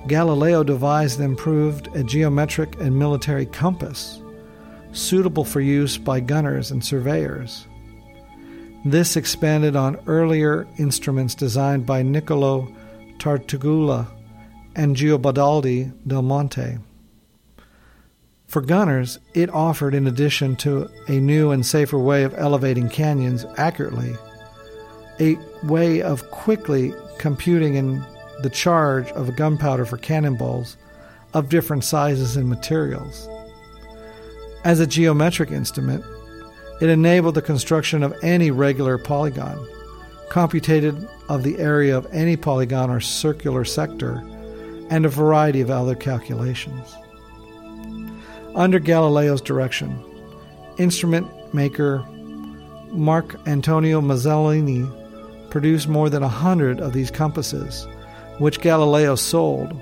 Galileo 0.06 0.62
devised 0.62 1.20
and 1.20 1.28
improved 1.28 1.94
a 1.94 2.02
geometric 2.02 2.80
and 2.80 2.98
military 2.98 3.44
compass 3.44 4.22
suitable 4.92 5.44
for 5.44 5.60
use 5.60 5.98
by 5.98 6.20
gunners 6.20 6.70
and 6.70 6.82
surveyors. 6.82 7.66
This 8.84 9.16
expanded 9.16 9.76
on 9.76 10.00
earlier 10.06 10.66
instruments 10.78 11.34
designed 11.34 11.84
by 11.84 12.02
Niccolo 12.02 12.74
Tartaglia 13.18 14.06
and 14.74 14.96
Guidobaldo 14.96 15.92
del 16.06 16.22
Monte. 16.22 16.78
For 18.46 18.62
gunners, 18.62 19.18
it 19.34 19.50
offered, 19.50 19.94
in 19.94 20.06
addition 20.06 20.56
to 20.56 20.88
a 21.08 21.20
new 21.20 21.50
and 21.50 21.64
safer 21.64 21.98
way 21.98 22.24
of 22.24 22.34
elevating 22.34 22.88
canyons 22.88 23.44
accurately, 23.58 24.16
a 25.20 25.36
way 25.64 26.00
of 26.00 26.30
quickly 26.30 26.94
computing 27.18 27.74
in 27.74 28.02
the 28.42 28.50
charge 28.50 29.10
of 29.12 29.36
gunpowder 29.36 29.84
for 29.84 29.98
cannonballs 29.98 30.78
of 31.34 31.50
different 31.50 31.84
sizes 31.84 32.36
and 32.36 32.48
materials. 32.48 33.28
As 34.64 34.80
a 34.80 34.86
geometric 34.86 35.50
instrument, 35.50 36.02
it 36.80 36.88
enabled 36.88 37.34
the 37.34 37.42
construction 37.42 38.02
of 38.02 38.14
any 38.22 38.50
regular 38.50 38.96
polygon, 38.96 39.66
computated 40.30 41.08
of 41.28 41.42
the 41.42 41.58
area 41.58 41.96
of 41.96 42.06
any 42.12 42.36
polygon 42.36 42.90
or 42.90 43.00
circular 43.00 43.64
sector, 43.64 44.22
and 44.88 45.04
a 45.04 45.08
variety 45.08 45.60
of 45.60 45.70
other 45.70 45.94
calculations. 45.94 46.94
Under 48.54 48.78
Galileo's 48.78 49.40
direction, 49.40 50.02
instrument 50.78 51.28
maker 51.54 52.04
Marc 52.90 53.36
Antonio 53.46 54.00
Mazzoleni 54.00 54.88
produced 55.50 55.88
more 55.88 56.08
than 56.08 56.22
a 56.22 56.28
hundred 56.28 56.80
of 56.80 56.92
these 56.92 57.10
compasses, 57.10 57.86
which 58.38 58.60
Galileo 58.60 59.14
sold, 59.14 59.78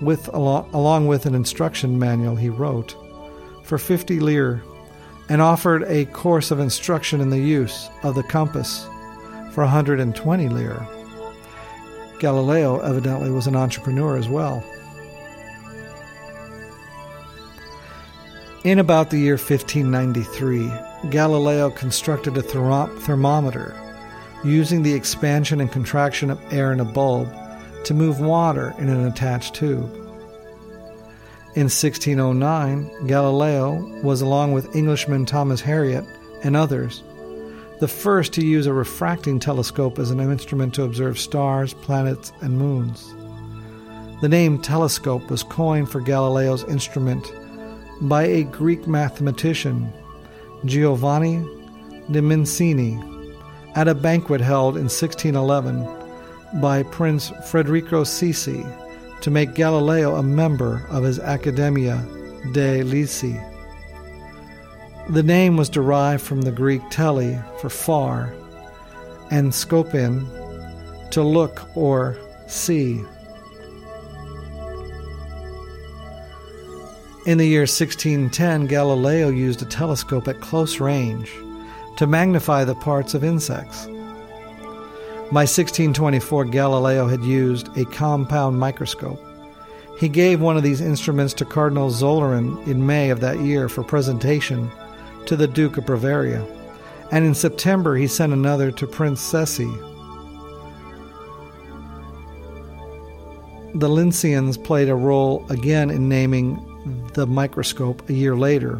with, 0.00 0.28
along 0.28 1.06
with 1.06 1.26
an 1.26 1.34
instruction 1.34 1.98
manual 1.98 2.36
he 2.36 2.48
wrote 2.48 2.96
for 3.64 3.78
50 3.78 4.20
lire 4.20 4.62
and 5.28 5.40
offered 5.40 5.84
a 5.84 6.04
course 6.06 6.50
of 6.50 6.60
instruction 6.60 7.20
in 7.20 7.30
the 7.30 7.38
use 7.38 7.88
of 8.02 8.14
the 8.14 8.22
compass 8.22 8.86
for 9.52 9.62
120 9.64 10.48
lire. 10.48 10.86
Galileo 12.18 12.80
evidently 12.80 13.30
was 13.30 13.46
an 13.46 13.56
entrepreneur 13.56 14.16
as 14.16 14.28
well. 14.28 14.64
In 18.64 18.78
about 18.78 19.10
the 19.10 19.18
year 19.18 19.34
1593, 19.34 21.10
Galileo 21.10 21.70
constructed 21.70 22.36
a 22.36 22.42
thermometer 22.42 23.78
using 24.42 24.82
the 24.82 24.94
expansion 24.94 25.60
and 25.60 25.70
contraction 25.70 26.30
of 26.30 26.40
air 26.52 26.72
in 26.72 26.80
a 26.80 26.84
bulb 26.84 27.32
to 27.84 27.94
move 27.94 28.20
water 28.20 28.74
in 28.78 28.88
an 28.88 29.06
attached 29.06 29.54
tube. 29.54 30.03
In 31.56 31.66
1609, 31.66 33.06
Galileo 33.06 33.74
was, 34.02 34.22
along 34.22 34.54
with 34.54 34.74
Englishman 34.74 35.24
Thomas 35.24 35.62
Harriot 35.62 36.04
and 36.42 36.56
others, 36.56 37.04
the 37.78 37.86
first 37.86 38.32
to 38.32 38.44
use 38.44 38.66
a 38.66 38.72
refracting 38.72 39.38
telescope 39.38 40.00
as 40.00 40.10
an 40.10 40.18
instrument 40.18 40.74
to 40.74 40.82
observe 40.82 41.16
stars, 41.16 41.72
planets, 41.72 42.32
and 42.40 42.58
moons. 42.58 43.14
The 44.20 44.28
name 44.28 44.58
telescope 44.58 45.30
was 45.30 45.44
coined 45.44 45.88
for 45.88 46.00
Galileo's 46.00 46.64
instrument 46.64 47.32
by 48.00 48.24
a 48.24 48.42
Greek 48.42 48.88
mathematician, 48.88 49.92
Giovanni 50.64 51.36
Demisiani, 52.10 52.98
at 53.76 53.86
a 53.86 53.94
banquet 53.94 54.40
held 54.40 54.76
in 54.76 54.88
1611 54.88 56.60
by 56.60 56.82
Prince 56.82 57.30
Federico 57.44 58.02
Cesi 58.02 58.64
to 59.24 59.30
make 59.30 59.54
Galileo 59.54 60.16
a 60.16 60.22
member 60.22 60.86
of 60.90 61.02
his 61.02 61.18
Academia 61.18 61.96
dei 62.52 62.82
Lincei. 62.82 63.40
The 65.08 65.22
name 65.22 65.56
was 65.56 65.70
derived 65.70 66.22
from 66.22 66.42
the 66.42 66.52
Greek 66.52 66.82
tele 66.90 67.42
for 67.58 67.70
far 67.70 68.34
and 69.30 69.50
skopein 69.50 70.28
to 71.10 71.22
look 71.22 71.66
or 71.74 72.18
see. 72.48 73.02
In 77.24 77.38
the 77.38 77.46
year 77.46 77.62
1610, 77.62 78.66
Galileo 78.66 79.30
used 79.30 79.62
a 79.62 79.64
telescope 79.64 80.28
at 80.28 80.42
close 80.42 80.80
range 80.80 81.32
to 81.96 82.06
magnify 82.06 82.64
the 82.64 82.74
parts 82.74 83.14
of 83.14 83.24
insects. 83.24 83.88
By 85.34 85.40
1624, 85.40 86.44
Galileo 86.44 87.08
had 87.08 87.24
used 87.24 87.76
a 87.76 87.84
compound 87.86 88.56
microscope. 88.56 89.20
He 89.98 90.08
gave 90.08 90.40
one 90.40 90.56
of 90.56 90.62
these 90.62 90.80
instruments 90.80 91.34
to 91.34 91.44
Cardinal 91.44 91.90
Zollern 91.90 92.64
in 92.68 92.86
May 92.86 93.10
of 93.10 93.18
that 93.18 93.40
year 93.40 93.68
for 93.68 93.82
presentation 93.82 94.70
to 95.26 95.34
the 95.34 95.48
Duke 95.48 95.76
of 95.76 95.86
Bavaria, 95.86 96.46
and 97.10 97.24
in 97.24 97.34
September 97.34 97.96
he 97.96 98.06
sent 98.06 98.32
another 98.32 98.70
to 98.70 98.86
Prince 98.86 99.20
Cesi. 99.28 99.72
The 103.74 103.88
Linceans 103.88 104.56
played 104.56 104.88
a 104.88 104.94
role 104.94 105.44
again 105.50 105.90
in 105.90 106.08
naming 106.08 107.10
the 107.14 107.26
microscope 107.26 108.08
a 108.08 108.12
year 108.12 108.36
later, 108.36 108.76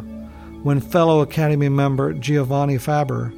when 0.63 0.79
fellow 0.79 1.19
Academy 1.19 1.67
member 1.67 2.13
Giovanni 2.13 2.77
Faber 2.77 3.33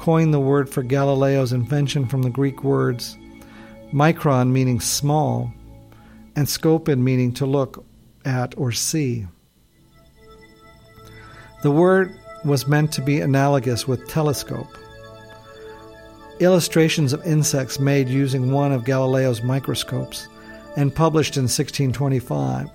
coined 0.00 0.32
the 0.32 0.40
word 0.40 0.66
for 0.70 0.82
Galileo's 0.82 1.52
invention 1.52 2.06
from 2.06 2.22
the 2.22 2.30
Greek 2.30 2.64
words 2.64 3.18
micron 3.92 4.48
meaning 4.48 4.80
small 4.80 5.52
and 6.34 6.46
skopein 6.46 7.00
meaning 7.00 7.34
to 7.34 7.44
look 7.44 7.84
at 8.24 8.56
or 8.56 8.72
see. 8.72 9.26
The 11.62 11.70
word 11.70 12.14
was 12.46 12.66
meant 12.66 12.92
to 12.92 13.02
be 13.02 13.20
analogous 13.20 13.86
with 13.86 14.08
telescope. 14.08 14.74
Illustrations 16.38 17.12
of 17.12 17.26
insects 17.26 17.78
made 17.78 18.08
using 18.08 18.52
one 18.52 18.72
of 18.72 18.86
Galileo's 18.86 19.42
microscopes 19.42 20.28
and 20.78 20.94
published 20.94 21.36
in 21.36 21.42
1625 21.42 22.70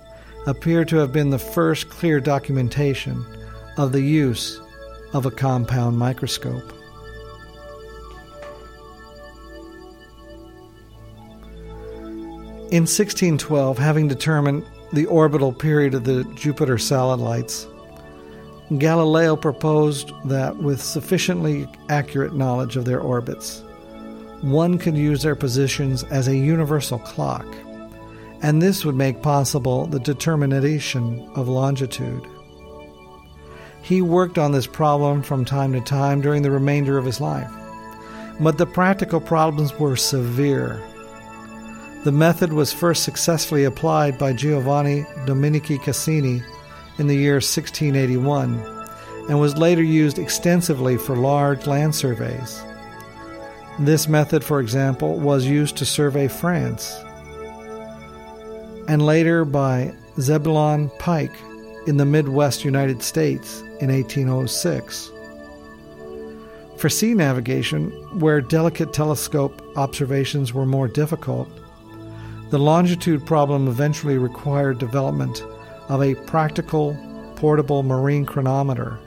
appear 0.46 0.84
to 0.84 0.96
have 0.98 1.12
been 1.12 1.30
the 1.30 1.40
first 1.40 1.90
clear 1.90 2.20
documentation 2.20 3.26
of 3.78 3.90
the 3.90 4.02
use 4.02 4.60
of 5.12 5.26
a 5.26 5.30
compound 5.32 5.98
microscope. 5.98 6.72
In 12.72 12.82
1612, 12.82 13.78
having 13.78 14.08
determined 14.08 14.64
the 14.92 15.06
orbital 15.06 15.52
period 15.52 15.94
of 15.94 16.02
the 16.02 16.24
Jupiter 16.34 16.78
satellites, 16.78 17.68
Galileo 18.78 19.36
proposed 19.36 20.10
that 20.24 20.56
with 20.56 20.82
sufficiently 20.82 21.68
accurate 21.88 22.34
knowledge 22.34 22.76
of 22.76 22.84
their 22.84 22.98
orbits, 22.98 23.62
one 24.40 24.78
could 24.78 24.96
use 24.96 25.22
their 25.22 25.36
positions 25.36 26.02
as 26.04 26.26
a 26.26 26.36
universal 26.36 26.98
clock, 26.98 27.46
and 28.42 28.60
this 28.60 28.84
would 28.84 28.96
make 28.96 29.22
possible 29.22 29.86
the 29.86 30.00
determination 30.00 31.30
of 31.36 31.46
longitude. 31.46 32.26
He 33.80 34.02
worked 34.02 34.38
on 34.38 34.50
this 34.50 34.66
problem 34.66 35.22
from 35.22 35.44
time 35.44 35.72
to 35.74 35.80
time 35.80 36.20
during 36.20 36.42
the 36.42 36.50
remainder 36.50 36.98
of 36.98 37.04
his 37.04 37.20
life, 37.20 37.50
but 38.40 38.58
the 38.58 38.66
practical 38.66 39.20
problems 39.20 39.78
were 39.78 39.94
severe. 39.94 40.82
The 42.06 42.12
method 42.12 42.52
was 42.52 42.72
first 42.72 43.02
successfully 43.02 43.64
applied 43.64 44.16
by 44.16 44.32
Giovanni 44.32 45.04
Domenico 45.24 45.76
Cassini 45.78 46.40
in 46.98 47.08
the 47.08 47.16
year 47.16 47.38
1681 47.38 48.64
and 49.28 49.40
was 49.40 49.58
later 49.58 49.82
used 49.82 50.20
extensively 50.20 50.98
for 50.98 51.16
large 51.16 51.66
land 51.66 51.96
surveys. 51.96 52.62
This 53.80 54.06
method, 54.06 54.44
for 54.44 54.60
example, 54.60 55.18
was 55.18 55.46
used 55.46 55.76
to 55.78 55.84
survey 55.84 56.28
France, 56.28 56.96
and 58.86 59.04
later 59.04 59.44
by 59.44 59.92
Zebulon 60.20 60.92
Pike 61.00 61.34
in 61.88 61.96
the 61.96 62.06
Midwest 62.06 62.64
United 62.64 63.02
States 63.02 63.62
in 63.80 63.90
1806. 63.90 65.10
For 66.76 66.88
sea 66.88 67.14
navigation, 67.14 67.90
where 68.20 68.40
delicate 68.40 68.92
telescope 68.92 69.60
observations 69.76 70.54
were 70.54 70.66
more 70.66 70.86
difficult, 70.86 71.48
the 72.50 72.58
longitude 72.58 73.26
problem 73.26 73.66
eventually 73.66 74.18
required 74.18 74.78
development 74.78 75.42
of 75.88 76.02
a 76.02 76.14
practical, 76.14 76.96
portable 77.34 77.82
marine 77.82 78.24
chronometer, 78.24 78.98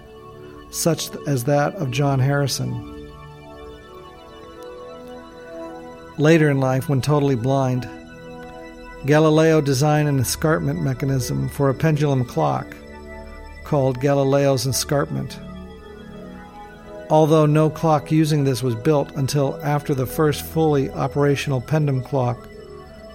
such 0.72 1.10
as 1.28 1.46
that 1.46 1.74
of 1.76 1.92
John 1.92 2.20
Harrison. 2.20 2.96
Later 6.18 6.50
in 6.50 6.60
life, 6.60 6.90
when 6.90 7.00
totally 7.00 7.36
blind, 7.36 7.88
Galileo 9.06 9.62
designed 9.62 10.10
an 10.10 10.20
escapement 10.20 10.82
mechanism 10.82 11.48
for 11.48 11.70
a 11.70 11.74
pendulum 11.74 12.26
clock 12.26 12.76
called 13.64 14.02
Galileo's 14.02 14.66
escapement. 14.66 15.40
Although 17.10 17.46
no 17.46 17.70
clock 17.70 18.12
using 18.12 18.44
this 18.44 18.62
was 18.62 18.76
built 18.76 19.12
until 19.16 19.58
after 19.64 19.96
the 19.96 20.06
first 20.06 20.42
fully 20.42 20.92
operational 20.92 21.62
pendulum 21.62 22.04
clock, 22.04 22.49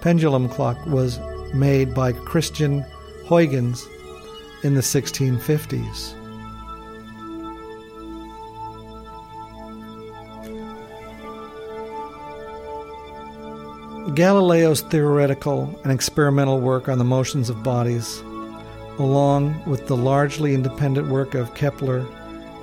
pendulum 0.05 0.47
clock 0.47 0.77
was 0.85 1.19
made 1.51 1.95
by 1.95 2.11
Christian 2.11 2.85
Huygens 3.27 3.87
in 4.61 4.75
the 4.75 4.81
1650s. 4.81 6.13
Galileo's 14.13 14.81
theoretical 14.81 15.75
and 15.83 15.91
experimental 15.91 16.59
work 16.59 16.87
on 16.87 16.99
the 16.99 17.03
motions 17.03 17.49
of 17.49 17.63
bodies, 17.63 18.19
along 18.99 19.59
with 19.65 19.87
the 19.87 19.97
largely 19.97 20.53
independent 20.53 21.07
work 21.07 21.33
of 21.33 21.55
Kepler 21.55 22.05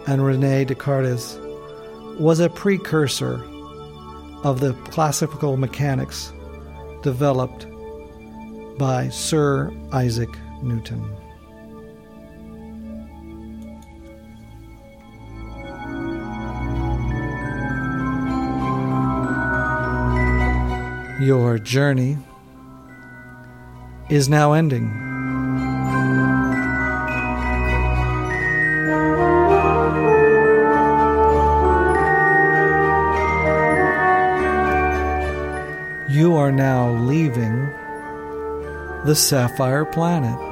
and 0.07 0.25
Rene 0.25 0.67
Descartes, 0.67 1.37
was 2.21 2.39
a 2.39 2.49
precursor 2.49 3.43
of 4.45 4.61
the 4.61 4.75
classical 4.93 5.57
mechanics 5.57 6.33
developed 7.03 7.67
by 8.79 9.09
Sir 9.09 9.73
Isaac 9.93 10.31
Newton. 10.63 11.03
Your 21.21 21.59
journey 21.59 22.19
is 24.11 24.29
now 24.29 24.53
ending. 24.55 25.12
You 36.23 36.37
are 36.37 36.53
now 36.53 36.89
leaving 36.89 37.67
the 39.05 39.17
Sapphire 39.17 39.85
Planet. 39.85 40.52